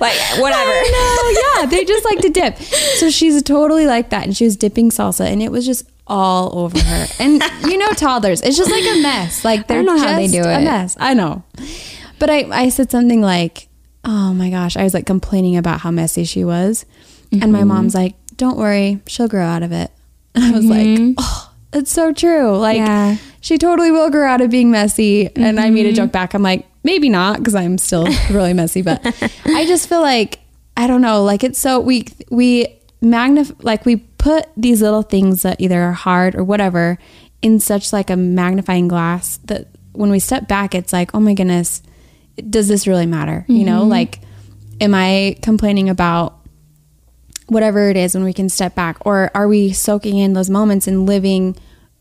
[0.00, 0.70] like, whatever.
[0.70, 2.56] Know, yeah, they just like to dip.
[2.56, 6.58] So she's totally like that, and she was dipping salsa, and it was just all
[6.58, 7.06] over her.
[7.20, 9.44] And you know, toddlers, it's just like a mess.
[9.44, 10.64] Like they're don't know how they just do A it.
[10.64, 10.96] mess.
[10.98, 11.44] I know,
[12.18, 13.68] but I I said something like,
[14.04, 16.84] "Oh my gosh," I was like complaining about how messy she was,
[17.32, 17.52] and Mm-hmm.
[17.52, 19.90] my mom's like, "Don't worry, she'll grow out of it."
[20.34, 22.56] And I was like, "Oh." It's so true.
[22.56, 22.86] Like, Mm-hmm.
[23.12, 23.16] Yeah.
[23.42, 25.28] she totally will grow out of being messy.
[25.36, 26.32] And I made a joke back.
[26.32, 29.04] I'm like, maybe not because I'm still really messy, but
[29.44, 30.38] I just feel like
[30.78, 31.22] I don't know.
[31.24, 32.68] Like it's so we we
[33.02, 36.98] magnify like we put these little things that either are hard or whatever
[37.40, 41.34] in such like a magnifying glass that when we step back, it's like, oh my
[41.34, 41.82] goodness,
[42.48, 43.44] does this really matter?
[43.48, 43.90] You know, mm-hmm.
[43.90, 44.20] like,
[44.80, 46.38] am I complaining about
[47.46, 48.98] whatever it is when we can step back?
[49.06, 51.56] Or are we soaking in those moments and living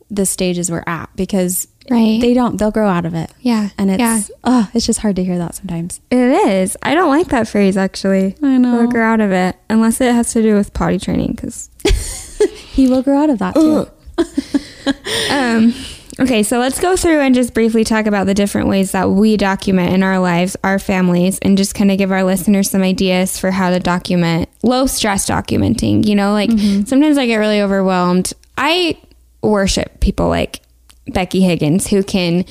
[0.10, 1.10] the stages we're at?
[1.16, 2.20] Because Right.
[2.20, 3.70] they don't they'll grow out of it Yeah.
[3.78, 4.22] and it's Yeah.
[4.44, 6.76] oh it's just hard to hear that sometimes It is.
[6.84, 8.36] I don't like that phrase actually.
[8.44, 8.76] I know.
[8.78, 11.34] We'll grow out of it unless it has to do with potty training.
[11.34, 11.70] Because
[12.72, 13.88] he will grow out of that too
[15.32, 15.74] um,
[16.20, 19.38] okay, so let's go through and just briefly talk about the different ways that we
[19.38, 23.38] document in our lives, our families, and just kind of give our listeners some ideas
[23.38, 26.06] for how to document low stress documenting.
[26.06, 26.50] You know, like
[26.88, 28.34] sometimes I get really overwhelmed.
[28.58, 28.98] I
[29.44, 30.62] worship people like
[31.10, 32.46] Becky Higgins who can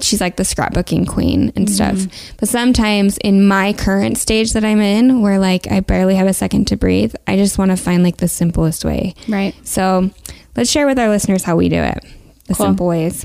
[0.00, 1.96] she's like the scrapbooking queen and mm-hmm.
[1.96, 2.34] stuff.
[2.38, 6.32] But sometimes in my current stage that I'm in, where like I barely have a
[6.32, 9.14] second to breathe, I just want to find like the simplest way.
[9.26, 10.10] right So
[10.56, 12.04] let's share with our listeners how we do it,
[12.46, 12.66] the Cool.
[12.66, 13.24] simple ways.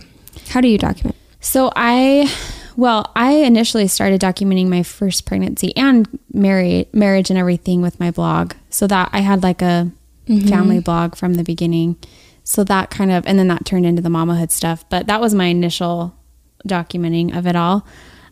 [0.49, 1.15] How do you document?
[1.39, 2.33] So I,
[2.75, 8.11] well, I initially started documenting my first pregnancy and marriage, marriage and everything with my
[8.11, 9.91] blog, so that I had like a
[10.27, 10.47] mm-hmm.
[10.47, 11.97] family blog from the beginning.
[12.43, 14.87] So that kind of, and then that turned into the mamahood stuff.
[14.89, 16.15] But that was my initial
[16.67, 17.85] documenting of it all.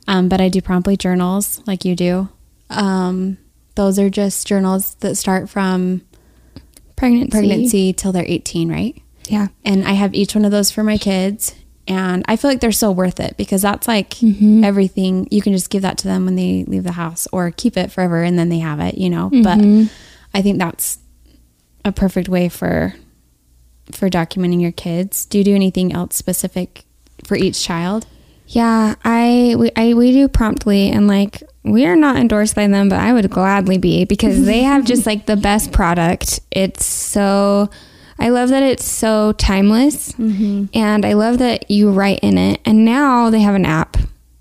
[0.07, 2.29] Um, but I do promptly journals like you do.
[2.69, 3.37] Um,
[3.75, 6.01] those are just journals that start from
[6.95, 7.31] Pregnancy.
[7.31, 9.01] pregnancy till they're 18, right?
[9.27, 9.47] Yeah.
[9.63, 11.55] and I have each one of those for my kids.
[11.87, 14.21] And I feel like they're so worth it because that's like
[14.63, 15.27] everything.
[15.31, 17.91] You can just give that to them when they leave the house or keep it
[17.91, 19.29] forever and then they have it, you know.
[19.31, 19.59] But
[20.33, 20.99] I think that's
[21.83, 22.93] a perfect way for
[23.95, 25.25] for documenting your kids.
[25.25, 26.83] Do you do anything else specific
[27.25, 28.07] for each child?
[28.47, 32.89] Yeah, I we I we do promptly and like we are not endorsed by them,
[32.89, 36.41] but I would gladly be because they have just like the best product.
[36.51, 37.69] It's so
[38.19, 40.65] I love that it's so timeless mm-hmm.
[40.73, 42.61] and I love that you write in it.
[42.65, 43.97] And now they have an app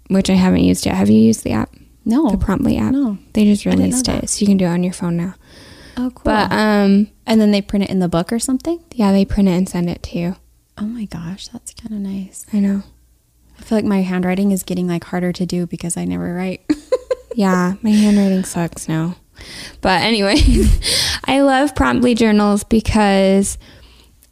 [0.08, 0.96] which I haven't used yet.
[0.96, 1.74] Have you used the app?
[2.04, 2.30] No.
[2.30, 2.92] The Promptly app.
[2.92, 3.16] No.
[3.32, 4.28] They just released it.
[4.28, 5.34] So you can do it on your phone now.
[6.00, 6.22] Oh, cool.
[6.24, 8.82] But um and then they print it in the book or something?
[8.92, 10.36] yeah, they print it and send it to you.
[10.78, 12.46] Oh my gosh, that's kind of nice.
[12.52, 12.82] I know.
[13.58, 16.62] I feel like my handwriting is getting like harder to do because I never write.
[17.34, 19.14] Yeah, my handwriting sucks now.
[19.80, 20.36] But anyway,
[21.24, 23.56] I love promptly journals because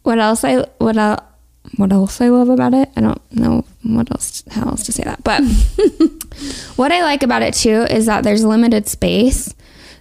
[0.03, 1.23] what else I what else
[1.77, 2.91] what else I love about it?
[2.97, 5.23] I don't know what else how else to say that.
[5.23, 5.43] But
[6.77, 9.55] what I like about it too is that there's limited space.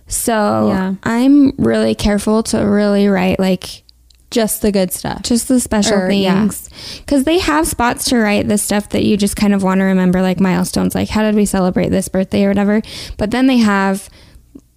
[0.07, 0.95] So Yeah.
[1.03, 3.83] I'm really careful to really write like
[4.31, 5.21] Just the good stuff.
[5.23, 6.69] just the special er, Or, things.
[6.99, 9.85] Because they have spots to write the stuff that you just kind of want to
[9.85, 12.81] remember like milestones like how did we celebrate this birthday or whatever.
[13.17, 14.09] But then they have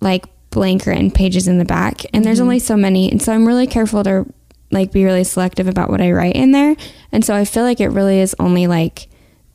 [0.00, 2.44] like blank written pages in the back and there's mm-hmm.
[2.44, 3.10] only so many.
[3.10, 4.26] And so i'm really careful to
[4.72, 6.74] like be really selective about what i write in there.
[7.12, 9.08] And so i feel like it really is only like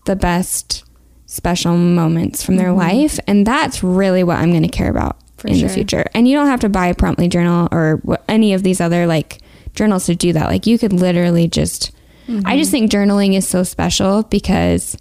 [0.05, 0.85] the best
[1.25, 3.01] special moments from their mm-hmm.
[3.01, 3.19] life.
[3.27, 5.67] And that's really what i'm going to care about For in sure.
[5.67, 6.05] the future.
[6.13, 9.05] And you don't have to buy a promptly journal or wh- any of these other
[9.05, 9.41] like
[9.73, 10.47] journals to do that.
[10.47, 11.91] Like you could literally just
[12.27, 12.87] i just mm-hmm.
[12.87, 14.97] think journaling is so special because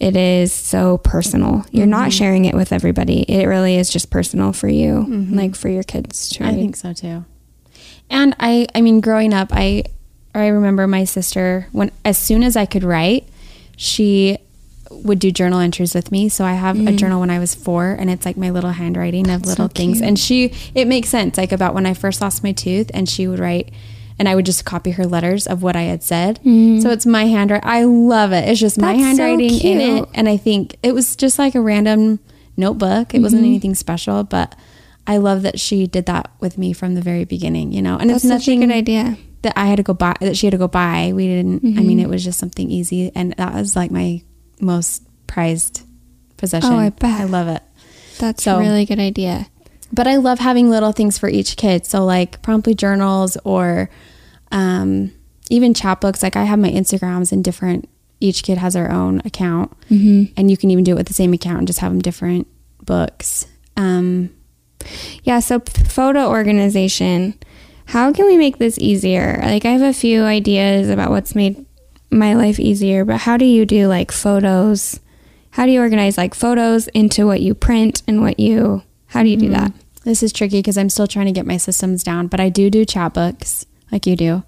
[0.00, 1.64] it is so personal.
[1.70, 2.10] You're not mm-hmm.
[2.10, 3.22] sharing it with everybody.
[3.22, 5.34] It really is just personal for you mm-hmm.
[5.34, 7.24] like for your kids to I think so too.
[8.10, 9.84] And I, I mean, growing up, I,
[10.34, 13.26] I remember my sister when as soon as I could write,
[13.76, 14.36] she
[14.90, 16.28] would do journal entries with me.
[16.28, 16.96] So I have a mm.
[16.96, 20.00] journal when I was four, and it's like my little handwriting of little things.
[20.00, 23.26] And she, it makes sense, like about when I first lost my tooth, and she
[23.26, 23.72] would write.
[24.16, 26.38] And I would just copy her letters of what I had said.
[26.44, 26.80] Mm.
[26.80, 27.68] So it's my handwriting.
[27.68, 28.48] I love it.
[28.48, 30.08] It's just my That's so handwriting in it.
[30.14, 32.20] And I think it was just like a random
[32.56, 33.12] notebook.
[33.12, 33.48] It wasn't mm-hmm.
[33.50, 34.54] anything special, but
[35.06, 37.98] I love that she did that with me from the very beginning, you know.
[37.98, 40.36] And that's it's such a nothing good idea that I had to go buy that
[40.36, 41.12] she had to go buy.
[41.12, 42.06] We didn't I mean mm-hmm.
[42.06, 44.22] it was just something easy and that was like my
[44.60, 45.82] most prized
[46.36, 46.72] possession.
[46.72, 47.20] Oh, I bet.
[47.20, 47.62] I love it.
[48.18, 49.46] that's So- a really good idea
[49.92, 51.86] But I love having little things for each kid.
[51.86, 53.90] So like promptly journals or
[54.50, 55.12] um,
[55.50, 56.22] even Chatbooks.
[56.22, 57.88] Like I have my Instagrams and different.
[58.20, 60.32] Each kid has their own account, mm-hmm.
[60.36, 62.46] and you can even do it with the same account and just have them different
[62.82, 63.46] books.
[63.76, 64.30] Um,
[65.24, 67.34] Yeah, so photo organization.
[67.86, 69.40] How can we make this easier?
[69.42, 71.66] Like I have a few ideas about what's made
[72.14, 75.00] my life easier, but how do you do like photos?
[75.50, 79.28] How do you organize like photos into what you print and what you how do
[79.28, 79.72] you do that?
[80.04, 82.68] This is tricky because I'm still trying to get my systems down, but I do
[82.70, 84.42] do Chatbooks like you do.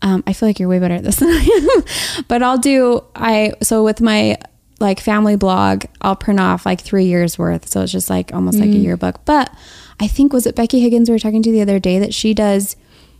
[0.00, 1.82] Um, I feel like you're way better at this than I
[2.16, 4.38] am, but I'll do I so with my
[4.80, 8.58] like family blog, I'll print off like three years worth, so it's just like almost
[8.58, 9.24] like a yearbook.
[9.24, 9.52] But
[9.98, 12.32] I think was it Becky Higgins we were talking to the other day that she
[12.32, 12.76] does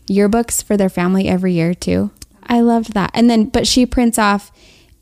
[0.08, 2.10] yearbooks for their family every year too.
[2.48, 4.50] I loved that, and then but she prints off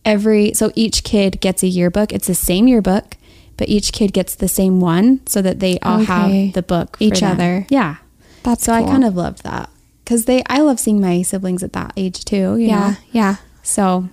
[0.04, 2.12] every so each kid gets a yearbook.
[2.12, 3.16] It's the same yearbook,
[3.56, 6.04] but each kid gets the same one so that they all Okay.
[6.46, 7.32] have the book for Each them.
[7.32, 7.66] other.
[7.70, 7.96] Yeah,
[8.42, 9.70] That's so I kind of loved that
[10.04, 10.42] because they.
[10.48, 12.56] I love seeing my siblings at that age too.
[12.56, 12.96] You Yeah, know?
[13.12, 13.36] yeah.
[13.62, 14.08] So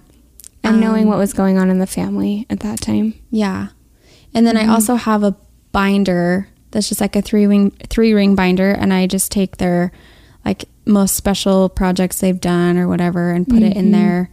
[0.63, 3.13] And knowing um, what was going on in the family at that time.
[3.29, 3.67] yeah,
[4.33, 5.35] and then I also have a
[5.71, 9.91] binder that's just like a three ring three ring binder, and I just take their
[10.45, 14.29] like most special projects they've done or whatever and put it in there.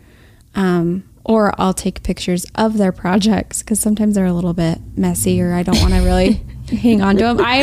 [0.55, 5.41] Um, or I'll take pictures of their projects because sometimes they're a little bit messy
[5.41, 6.43] or I don't want to really
[6.81, 7.39] hang on to them.
[7.41, 7.63] I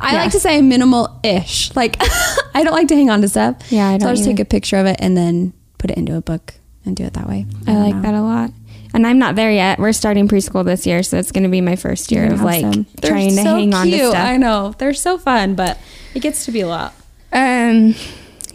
[0.00, 0.18] I Yeah.
[0.22, 1.74] like to say minimal-ish.
[1.76, 1.96] Like
[2.54, 3.56] I don't like to hang on to stuff.
[3.70, 4.36] Yeah, I don't So I'll just either.
[4.36, 7.12] take a picture of it and then put it into a book and do it
[7.14, 7.46] that way.
[7.66, 8.02] I don't like know.
[8.02, 8.50] that a lot.
[8.94, 9.78] And I'm not there yet.
[9.78, 12.64] We're starting preschool this year, so it's going to be my first year of like
[12.64, 12.86] have some.
[13.00, 14.14] They're trying to so hang on to stuff.
[14.16, 15.78] I know they're so fun, but
[16.14, 16.94] it gets to be a lot.
[17.32, 17.94] Um,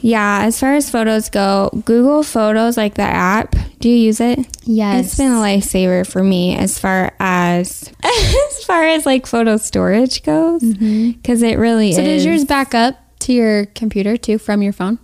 [0.03, 0.41] yeah.
[0.43, 4.39] As far as photos go, Google Photos, like the app, do you use it?
[4.63, 5.05] Yes.
[5.05, 10.23] It's been a lifesaver for me as far as as far as like photo storage
[10.23, 11.95] goes, because it really Mm-hmm.
[11.95, 14.99] So does yours back up to your computer too from your phone?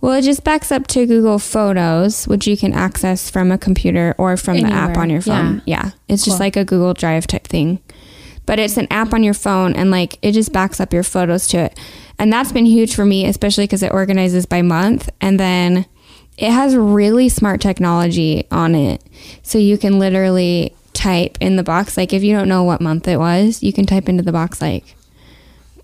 [0.00, 4.14] Well, it just backs up to Google Photos, which you can access from a computer
[4.16, 5.60] or from the app on your phone.
[5.66, 5.90] Yeah.
[6.06, 7.80] It's just like a Google Drive type thing.
[8.46, 11.48] But it's an app on your phone and like it just backs up your photos
[11.48, 11.78] to it.
[12.18, 15.08] And that's been huge for me, especially because it organizes by month.
[15.20, 15.86] And then
[16.36, 19.02] it has really smart technology on it.
[19.42, 23.06] So you can literally type in the box, like if you don't know what month
[23.06, 24.96] it was, you can type into the box like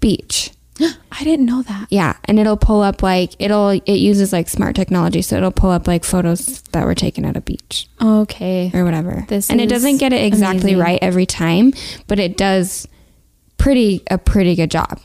[0.01, 0.51] beach.
[0.81, 1.87] I didn't know that.
[1.91, 5.71] Yeah, and it'll pull up like it'll it uses like smart technology, so it'll pull
[5.71, 8.73] up like photos that were taken at a beach Okay.
[8.75, 9.25] or whatever.
[9.29, 10.79] This and it doesn't get it exactly amazing.
[10.79, 11.73] right every time,
[12.09, 12.89] but it does
[13.57, 14.99] pretty a pretty good job.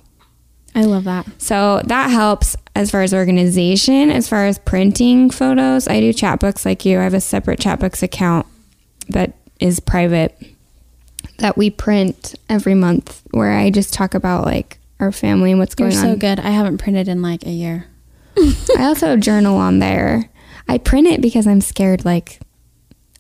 [0.76, 1.28] I love that.
[1.42, 5.88] So that helps as far as organization, as far as printing photos.
[5.88, 7.00] I do Chatbooks like you.
[7.00, 8.46] I have a separate Chatbooks account
[9.10, 10.38] that is private
[11.40, 15.76] that we print every month where I just talk about like our family and what's
[15.78, 16.18] You're going so on.
[16.18, 16.40] good.
[16.40, 17.88] I haven't printed in like a year.
[18.38, 20.30] I also journal on there.
[20.68, 22.40] I print it because I'm scared like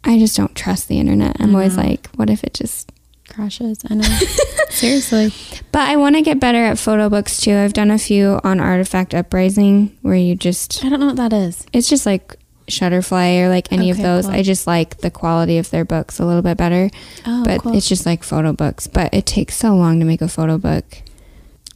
[0.03, 1.35] I just don't trust the internet.
[1.39, 1.89] I'm always mm-hmm.
[1.89, 2.91] like, what if it just
[3.39, 3.79] Crashes.
[3.89, 4.03] I know.
[4.69, 5.31] Seriously.
[5.71, 7.55] But I want to get better at photo books too.
[7.55, 11.31] I've done a few on Artifact Uprising where you just I don't know what that
[11.33, 11.65] is.
[11.71, 12.35] it's just like
[12.67, 14.25] Shutterfly or like any of those.
[14.25, 14.35] cool.
[14.35, 16.89] I just like the quality of their books a little bit better.
[17.25, 17.75] Oh, but cool.
[17.75, 18.87] it's just like photo books.
[18.87, 20.83] But it takes so long to make a photo book.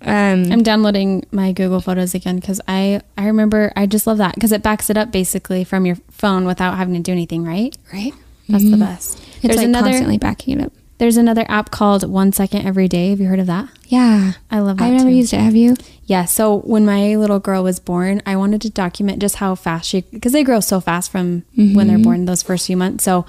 [0.02, 4.36] Um, I'm downloading my Google Photos again because I I remember I just love that
[4.36, 7.46] because it backs it up basically from your phone without having to do anything.
[7.46, 7.76] Right?
[7.94, 8.14] right?
[8.50, 9.18] That's the best.
[9.18, 10.74] It's There's like another constantly backing it up.
[10.98, 13.10] There's another app called One Second Every Day.
[13.10, 13.70] Have you heard of that?
[13.88, 14.86] Yeah, I love that.
[14.86, 15.16] I've never too.
[15.16, 15.40] used it.
[15.40, 15.76] Have you?
[16.06, 16.26] Yeah.
[16.26, 20.02] So when my little girl was born, I wanted to document just how fast she,
[20.02, 22.04] because they grow so fast from when they're mm-hmm.
[22.04, 23.04] born, those first few months.
[23.04, 23.26] So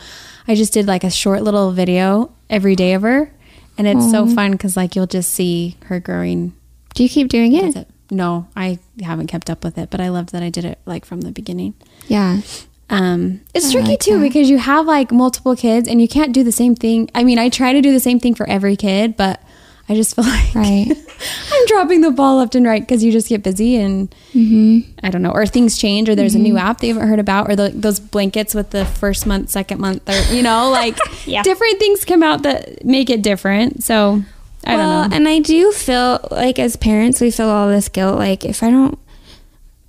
[0.46, 3.32] I just did like a short little video every day of her.
[3.76, 6.54] And it's so fun because like you'll just see her growing.
[6.94, 7.74] Do you keep doing it?
[7.74, 7.88] it.
[8.10, 11.04] No, I haven't kept up with it, but I love that I did it like
[11.04, 11.74] from the beginning.
[12.06, 12.42] Yeah.
[12.90, 14.22] Um, it's I tricky like too that.
[14.22, 17.10] because you have like multiple kids and you can't do the same thing.
[17.14, 19.42] I mean, I try to do the same thing for every kid, but
[19.88, 20.86] I just feel like Right.
[21.52, 24.14] I'm dropping the ball left and right because you just get busy and
[25.02, 27.48] I don't know, or things change, or there's a new app they haven't heard about,
[27.50, 31.78] or the, those blankets with the first month, second month, or you know, like different
[31.78, 33.82] things come out that make it different.
[33.84, 34.22] So
[34.66, 35.16] I well, don't know.
[35.16, 38.18] and I do feel like as parents, we feel all this guilt.
[38.18, 38.98] Like if I don't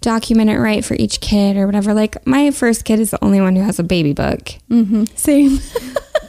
[0.05, 3.41] document it right for each kid or whatever, like my first kid is the only
[3.41, 4.53] one who has a baby book.
[4.69, 5.03] Mm-hmm.
[5.15, 5.59] Same.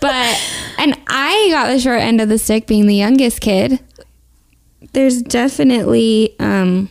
[0.01, 0.41] But
[0.79, 3.81] and I got the short end of the stick being the youngest kid.
[4.93, 6.91] There's definitely um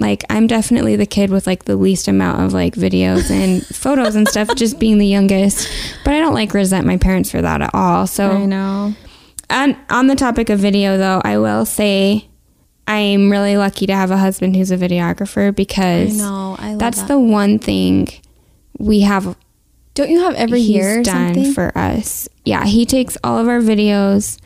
[0.00, 4.16] like I'm definitely the kid with like the least amount of like videos and photos
[4.16, 5.68] and stuff just being the youngest.
[6.04, 8.06] But I don't like resent my parents for that at all.
[8.06, 8.94] So I know.
[9.48, 12.29] and on the topic of video, though, I will say
[12.92, 16.56] I'm really lucky to have a husband who's a videographer I because know.
[16.58, 17.08] I love that's that.
[17.08, 18.08] the one thing
[18.78, 19.36] we have
[19.94, 21.52] Don't you have every he's year done something?
[21.52, 22.28] for us.
[22.44, 24.38] Yeah, he takes all of our videos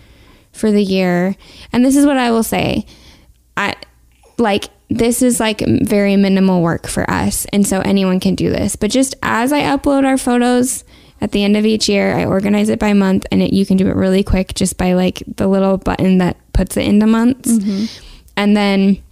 [0.53, 1.37] for the year,
[1.73, 2.87] and this is what I will say.
[3.57, 3.75] I
[4.39, 8.77] like this is like very minimal work for us, and so anyone can do this.
[8.77, 10.85] But just as I upload our photos
[11.21, 13.77] at the end of each year, I organize it by month, and it, you can
[13.77, 17.51] do it really quick just by like the little button that puts it into months,
[17.51, 18.11] Mm-hmm.
[18.37, 19.03] And then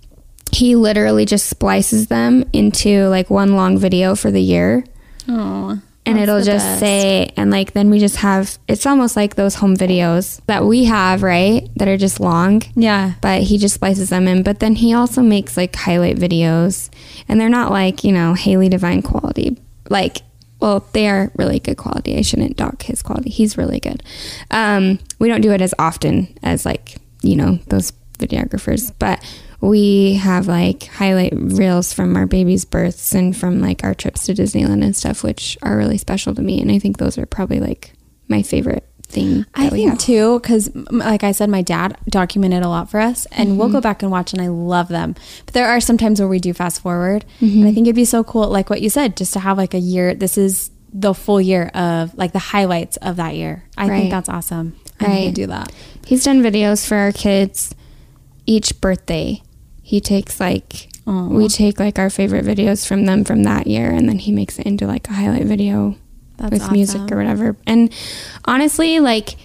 [0.53, 4.85] he literally just splices them into like one long video for the year.
[5.29, 9.55] Oh, and it'll just say and like then we just have it's almost like those
[9.55, 12.63] home videos that we have right that are just long.
[12.75, 13.15] Yeah.
[13.21, 14.43] but he just splices them in.
[14.43, 16.91] But then he also makes like highlight videos.
[17.29, 19.57] And they're not like you know haley divine quality.
[19.89, 20.19] Like
[20.61, 22.19] well they are really good quality.
[22.19, 23.31] I shouldn't dock his quality.
[23.31, 24.03] He's really good.
[24.51, 27.93] Um, we don't do it as often as like you know those
[28.27, 29.23] videographers but
[29.61, 34.35] we have like highlight reels from our babies' births and from like our trips to
[34.35, 37.61] disneyland and stuff which are really special to me and i think those are probably
[37.61, 37.93] like
[38.29, 42.69] my favorite thing I think have too, because like I said, my dad documented a
[42.69, 43.83] lot for us, and we'll go mm-hmm.
[43.83, 45.15] back and watch, and I love them.
[45.45, 47.75] But there are some times where we do fast forward, and I mm-hmm.
[47.75, 50.15] think it'd be so cool, like what you said, just to have like a year.
[50.15, 53.65] This is the full year of like the highlights of that year.
[53.77, 53.99] I Right.
[53.99, 54.77] think that's awesome.
[55.01, 55.27] I need Right.
[55.27, 55.73] to do that.
[56.07, 57.75] He's done videos for our kids
[58.47, 59.43] each birthday.
[59.83, 61.29] He takes like Aw.
[61.29, 64.59] we take like our favorite videos from them from that year and then he makes
[64.59, 65.97] it into like a highlight video
[66.37, 67.57] That's with music or whatever.
[67.67, 67.93] And
[68.45, 69.37] honestly, like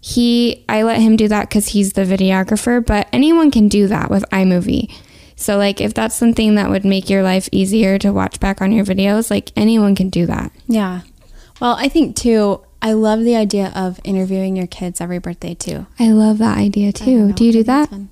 [0.00, 4.10] he I let him do that cuz he's the videographer, but anyone can do that
[4.10, 4.90] with iMovie.
[5.36, 8.72] So like if that's something that would make your life easier to watch back on
[8.72, 10.52] your videos, like anyone can do that.
[10.66, 11.02] Yeah.
[11.60, 12.62] Well, I think too.
[12.80, 15.86] I love the idea of interviewing your kids every birthday too.
[16.00, 17.32] I love that idea too.
[17.32, 17.90] Do you do that?
[17.90, 18.10] fun.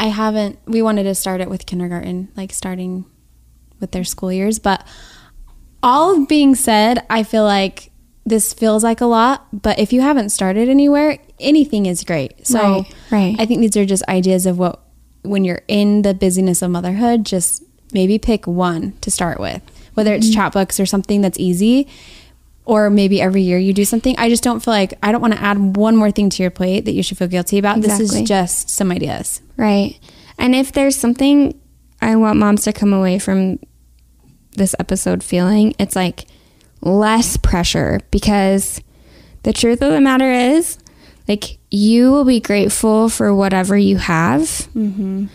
[0.00, 0.58] I haven't.
[0.64, 3.04] We wanted to start it with kindergarten, like starting
[3.80, 4.58] with their school years.
[4.58, 4.86] But
[5.82, 7.92] all being said, I feel like
[8.24, 9.46] this feels like a lot.
[9.52, 12.46] But if you haven't started anywhere, anything is great.
[12.46, 13.36] So Right, right.
[13.38, 14.80] I think these are just ideas of what
[15.22, 19.60] when you're in the busyness of motherhood, just maybe pick one to start with.
[19.94, 20.40] whether it's mm-hmm.
[20.40, 21.88] Chatbooks or something that's easy,
[22.64, 24.14] or maybe every year you do something.
[24.18, 26.50] I just don't feel like I don't want to add one more thing to your
[26.50, 27.80] plate that you should feel guilty about.
[27.80, 29.40] This is just some ideas.
[29.56, 29.98] Right.
[30.38, 31.58] And if there's something
[32.00, 33.58] I want moms to come away from
[34.56, 36.24] this episode feeling, it's like
[36.80, 38.80] less pressure because
[39.42, 40.78] the truth of the matter is,
[41.28, 44.40] like, you will be grateful for whatever you have
[44.74, 45.26] Mm-hmm.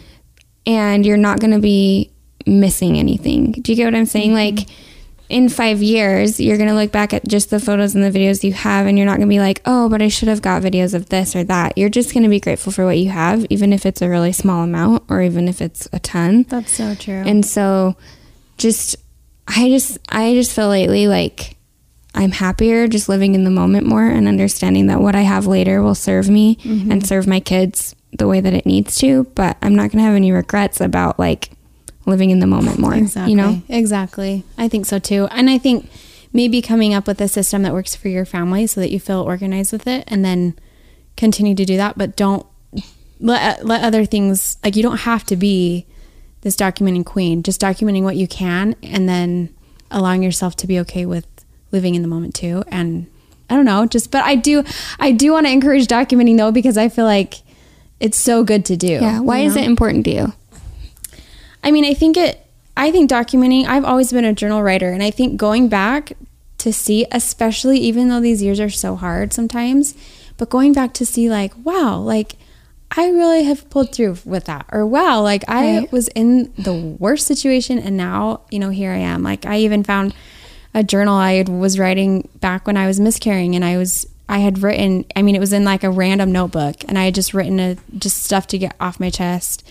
[0.65, 2.11] and you're not going to be
[2.45, 3.51] missing anything.
[3.53, 4.33] Do you get what I'm saying?
[4.33, 4.67] Like,
[5.29, 8.43] in five years, you're going to look back at just the photos and the videos
[8.43, 10.61] you have, and you're not going to be like, oh, but I should have got
[10.61, 11.77] videos of this or that.
[11.77, 14.31] You're just going to be grateful for what you have, even if it's a really
[14.31, 16.43] small amount or even if it's a ton.
[16.43, 17.23] That's so true.
[17.25, 17.97] And so,
[18.57, 18.95] just,
[19.47, 21.55] I just, I just feel lately like
[22.13, 25.81] I'm happier just living in the moment more and understanding that what I have later
[25.81, 26.91] will serve me mm-hmm.
[26.91, 29.25] and serve my kids the way that it needs to.
[29.35, 31.49] But I'm not going to have any regrets about like
[32.05, 32.93] living in the moment more.
[32.93, 33.31] Exactly.
[33.31, 33.61] You know?
[33.69, 34.43] Exactly.
[34.57, 35.27] I think so too.
[35.31, 35.89] And I think
[36.33, 39.21] maybe coming up with a system that works for your family so that you feel
[39.21, 40.57] organized with it and then
[41.15, 42.45] continue to do that, but don't
[43.19, 45.85] let let other things like you don't have to be
[46.41, 49.49] this documenting queen, just documenting what you can and then
[49.89, 51.25] allowing yourself to be okay with
[51.71, 52.63] living in the moment too.
[52.67, 53.07] And
[53.49, 54.63] I don't know, just but I do
[54.99, 57.41] I do want to encourage documenting though because I feel like
[57.99, 58.87] it's so good to do.
[58.87, 59.21] Yeah.
[59.21, 60.33] Why you is it important to you?
[61.65, 62.45] I mean, I think it,
[62.77, 64.91] I think documenting, I've always been a journal writer.
[64.91, 66.13] And I think going back
[66.59, 69.95] to see, especially even though these years are so hard sometimes,
[70.37, 72.35] but going back to see, like, wow, like,
[72.97, 74.67] I really have pulled through with that.
[74.71, 75.91] Or wow, like I Right.
[75.91, 79.23] was in the worst situation and now, you know, here I am.
[79.23, 80.13] Like I even found
[80.73, 84.59] a journal I was writing back when I was miscarrying and I was I had
[84.61, 87.59] written I mean it was in like a random notebook and I had just written
[87.59, 89.67] a just stuff to get off my chest.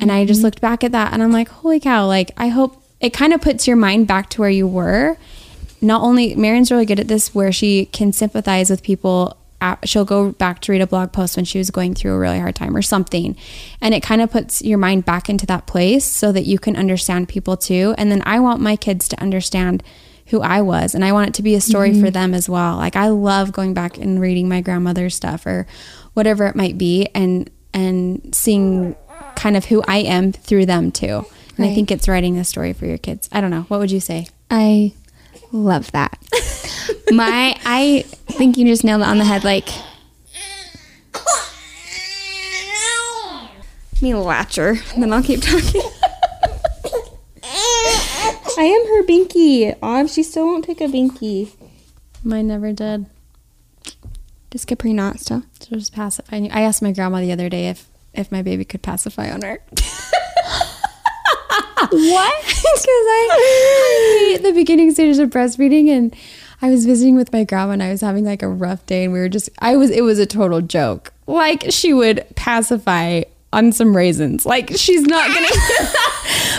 [0.00, 0.46] And I just mm-hmm.
[0.46, 3.40] looked back at that and I'm like, holy cow, like I hope it kind of
[3.40, 5.16] puts your mind back to where you were.
[5.80, 10.04] Not only Marin's really good at this where she can sympathize with people at- she'll
[10.04, 12.54] go back to read a blog post when she was going through a really hard
[12.54, 13.36] time or something.
[13.80, 16.76] And it kind of puts your mind back into that place so that you can
[16.76, 17.94] understand people too.
[17.98, 19.82] And then I want my kids to understand
[20.26, 22.12] who I was and I want it to be a story for mm-hmm.
[22.12, 22.76] them as well.
[22.76, 25.66] Like I love going back and reading my grandmother's stuff or
[26.14, 28.96] whatever it might be and and seeing
[29.40, 31.24] kind of who I am through them too.
[31.56, 33.28] And I think it's writing a story for your kids.
[33.32, 33.62] I don't know.
[33.62, 34.28] What would you say?
[34.50, 34.92] I
[35.50, 36.18] love that.
[37.10, 39.42] My, I think you just nailed it on the head.
[39.44, 39.68] Like,
[44.02, 45.82] me latcher, then I'll keep talking.
[48.58, 49.76] I am her binky.
[49.82, 51.50] Oh, she still won't take a binky.
[52.22, 53.06] Mine never did.
[54.50, 55.44] Just Capri Knot still.
[55.60, 56.46] So just pacify.
[56.50, 59.60] I asked my grandma the other day if if my baby could pacify on her.
[61.92, 62.44] What?
[62.80, 66.14] Because I, I hate the beginning stages of breastfeeding, and
[66.62, 69.12] I was visiting with my grandma, and I was having like a rough day, and
[69.12, 71.12] we were just, I was, it was a total joke.
[71.26, 75.48] Like she would pacify on some raisins, like she's not gonna.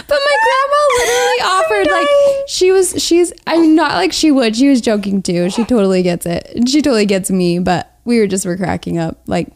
[0.07, 4.55] but my grandma literally oh offered, like she was, she's, I'm not like she would.
[4.55, 5.49] She was joking too.
[5.49, 6.67] She totally gets it.
[6.67, 9.47] She totally gets me, but we were just were cracking up, like.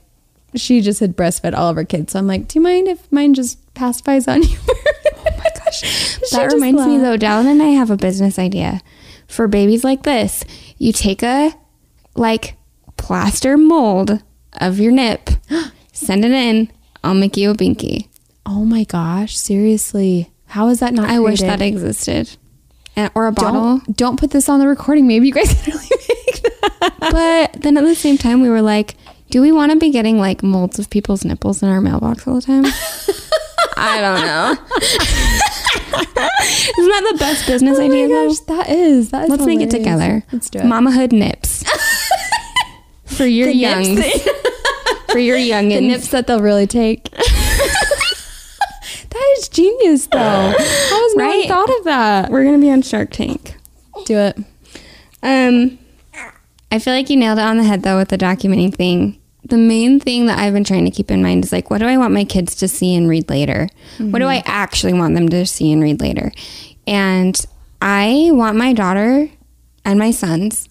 [0.55, 2.13] She just had breastfed all of her kids.
[2.13, 4.57] So I'm like, do you mind if mine just pacifies on you?
[4.67, 6.19] oh my gosh.
[6.31, 8.81] That reminds me though, Dallin and I have a business idea
[9.27, 10.43] for babies like this.
[10.77, 11.53] You take a
[12.15, 12.57] like
[12.97, 15.29] plaster mold of your nip,
[15.93, 16.71] send it in.
[17.03, 18.07] I'll make you a binky.
[18.45, 20.31] Oh my gosh, seriously.
[20.47, 22.37] How is that not I wish that existed.
[22.95, 23.79] And, or a bottle.
[23.79, 25.05] Don't, don't put this on the recording.
[25.05, 25.89] Maybe you guys can really
[26.25, 26.93] make that.
[26.99, 28.95] But then at the same time, we were like,
[29.35, 32.35] do we want to be getting like molds of people's nipples in our mailbox all
[32.35, 32.63] the time?
[33.75, 34.51] I don't know.
[36.79, 38.29] Isn't that the best business Oh my idea though?
[38.29, 39.11] gosh, that is.
[39.11, 40.23] That is Let's make it together.
[40.31, 40.63] Let's do it.
[40.63, 41.65] Mamahood nips.
[43.07, 43.99] For your The youngs.
[45.11, 45.67] For your young.
[45.67, 47.11] the nips that they'll really take.
[47.11, 50.17] that is genius, though.
[50.17, 51.47] How has no one Right?
[51.49, 52.31] thought of that?
[52.31, 53.57] We're gonna be on Shark Tank.
[54.05, 54.37] Do it.
[55.21, 55.77] Um,
[56.71, 59.19] I feel like you nailed it on the head though with the documenting thing.
[59.45, 61.85] The main thing that I've been trying to keep in mind is like, what do
[61.85, 63.69] I want my kids to see and read later?
[63.97, 64.27] What do mm-hmm.
[64.27, 66.31] I actually want them to see and read later?
[66.87, 67.39] And
[67.81, 69.29] I want my daughter
[69.83, 70.67] and my sons,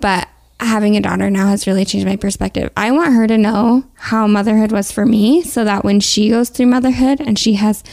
[0.00, 0.28] but
[0.60, 2.70] having a daughter now has really changed my perspective.
[2.76, 6.48] I want her to know how motherhood was for me so that when she goes
[6.48, 7.84] through motherhood and she has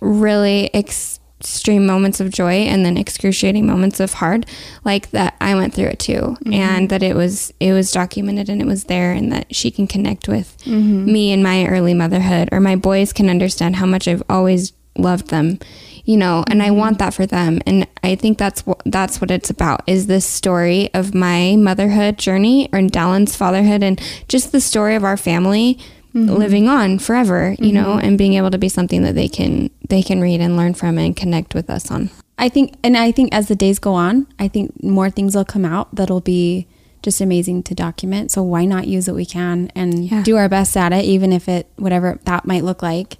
[0.00, 4.46] really ex- extreme moments of joy and then excruciating moments of hard
[4.84, 6.14] like that I went through it too.
[6.14, 6.52] Mm-hmm.
[6.52, 9.86] And that it was it was documented and it was there and that she can
[9.86, 11.04] connect with mm-hmm.
[11.04, 15.28] me in my early motherhood or my boys can understand how much I've always loved
[15.28, 15.58] them
[16.06, 16.78] you know, and I mm-hmm.
[16.78, 17.60] want that for them.
[17.66, 22.16] And I think that's what that's what it's about is this story of my motherhood
[22.16, 25.78] journey or Dallin's fatherhood and just the story of our family
[26.16, 26.34] Mm-hmm.
[26.34, 28.06] living on forever, you know, mm-hmm.
[28.06, 30.96] and being able to be something that they can they can read and learn from
[30.96, 32.08] and connect with us on.
[32.38, 35.44] I think, and I think as the days go on, I think more things will
[35.44, 36.66] come out that'll be
[37.02, 38.30] just amazing to document.
[38.30, 40.22] So why not use what we can and Yeah.
[40.22, 43.18] do our best at it, even if it, whatever that might look like.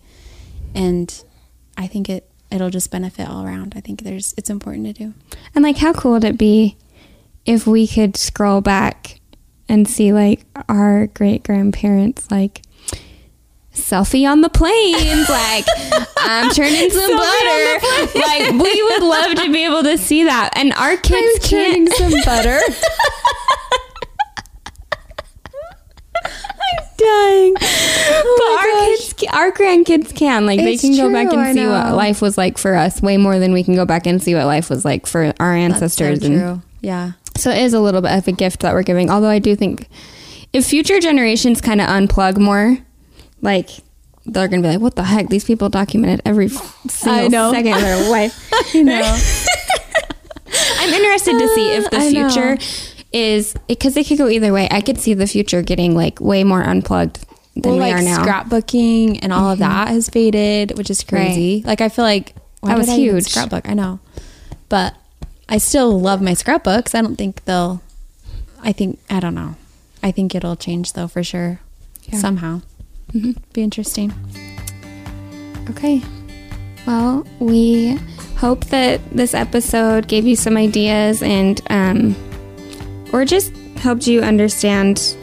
[0.74, 1.12] And
[1.76, 3.74] I think it, it'll just benefit all around.
[3.76, 5.14] I think there's, it's important to do.
[5.54, 6.76] And like, how cool would it be
[7.44, 9.20] if we could scroll back
[9.68, 12.62] and see like our great grandparents, like
[13.76, 15.64] selfie on the plains, like
[16.18, 17.78] I'm churning some butter.
[18.14, 20.50] Like, we would love to be able to see that.
[20.56, 21.88] And our kids can't.
[21.94, 22.58] some butter.
[26.24, 27.54] I'm dying.
[27.54, 31.66] but our kids, our grandkids can like It's they can go back and I see
[31.66, 34.34] what life was like for us way more than we can go back and see
[34.34, 36.22] what life was like for our ancestors.
[36.22, 37.12] and Yeah.
[37.36, 39.10] So it is a little bit of a gift that we're giving.
[39.10, 39.88] Although I do think
[40.52, 42.78] if future generations kind of unplug more,
[43.42, 43.70] like
[44.24, 45.28] they're gonna be like, "What the heck?
[45.28, 46.48] These people documented every
[46.88, 48.42] single second of their life."
[48.74, 49.18] You know.
[50.78, 52.28] I'm interested to see if the I know.
[52.28, 52.58] future
[53.12, 54.68] is because it could go either way.
[54.70, 57.24] I could see the future getting like way more unplugged
[57.54, 58.24] than well, we like are now.
[58.24, 58.28] Mm-hmm.
[58.54, 61.62] scrapbooking and all of that has faded, which is crazy.
[61.64, 63.24] Like I feel like That was I huge.
[63.24, 64.00] Scrapbook, I know,
[64.68, 64.94] but
[65.48, 66.94] I still love my scrapbooks.
[66.94, 67.82] I don't think they'll.
[68.62, 69.54] I think I don't know.
[70.02, 71.60] I think it'll change though for sure.
[72.04, 72.18] Yeah.
[72.18, 72.62] Somehow,
[73.14, 73.36] Mhm.
[73.52, 74.12] be interesting.
[75.70, 76.02] Okay.
[76.86, 77.98] Well, we
[78.36, 82.14] hope that this episode gave you some ideas and, um,
[83.12, 85.16] or just helped you understand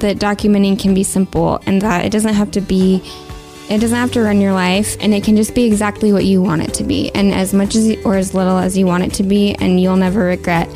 [0.00, 3.02] that documenting can be simple and that it doesn't have to be,
[3.70, 6.42] it doesn't have to run your life and it can just be exactly what you
[6.42, 9.12] want it to be and as much as or as little as you want it
[9.14, 10.68] to be and you'll never regret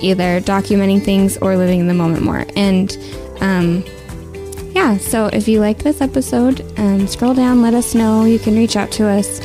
[0.00, 2.44] either documenting things or living in the moment more.
[2.56, 2.96] And,
[3.40, 3.84] um,
[4.76, 8.26] yeah, so if you like this episode, um, scroll down, let us know.
[8.26, 9.40] You can reach out to us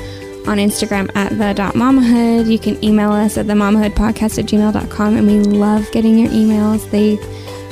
[0.46, 1.74] on Instagram at the dot.
[1.74, 6.90] You can email us at the mamahoodpodcast at gmail.com and we love getting your emails.
[6.92, 7.18] They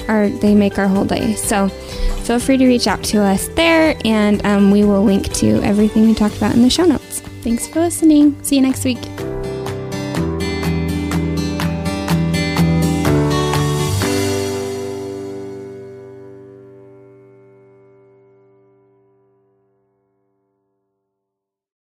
[0.07, 1.34] are they make our whole day.
[1.34, 5.62] So feel free to reach out to us there and um, we will link to
[5.62, 7.20] everything we talked about in the show notes.
[7.43, 8.41] Thanks for listening.
[8.41, 8.99] See you next week.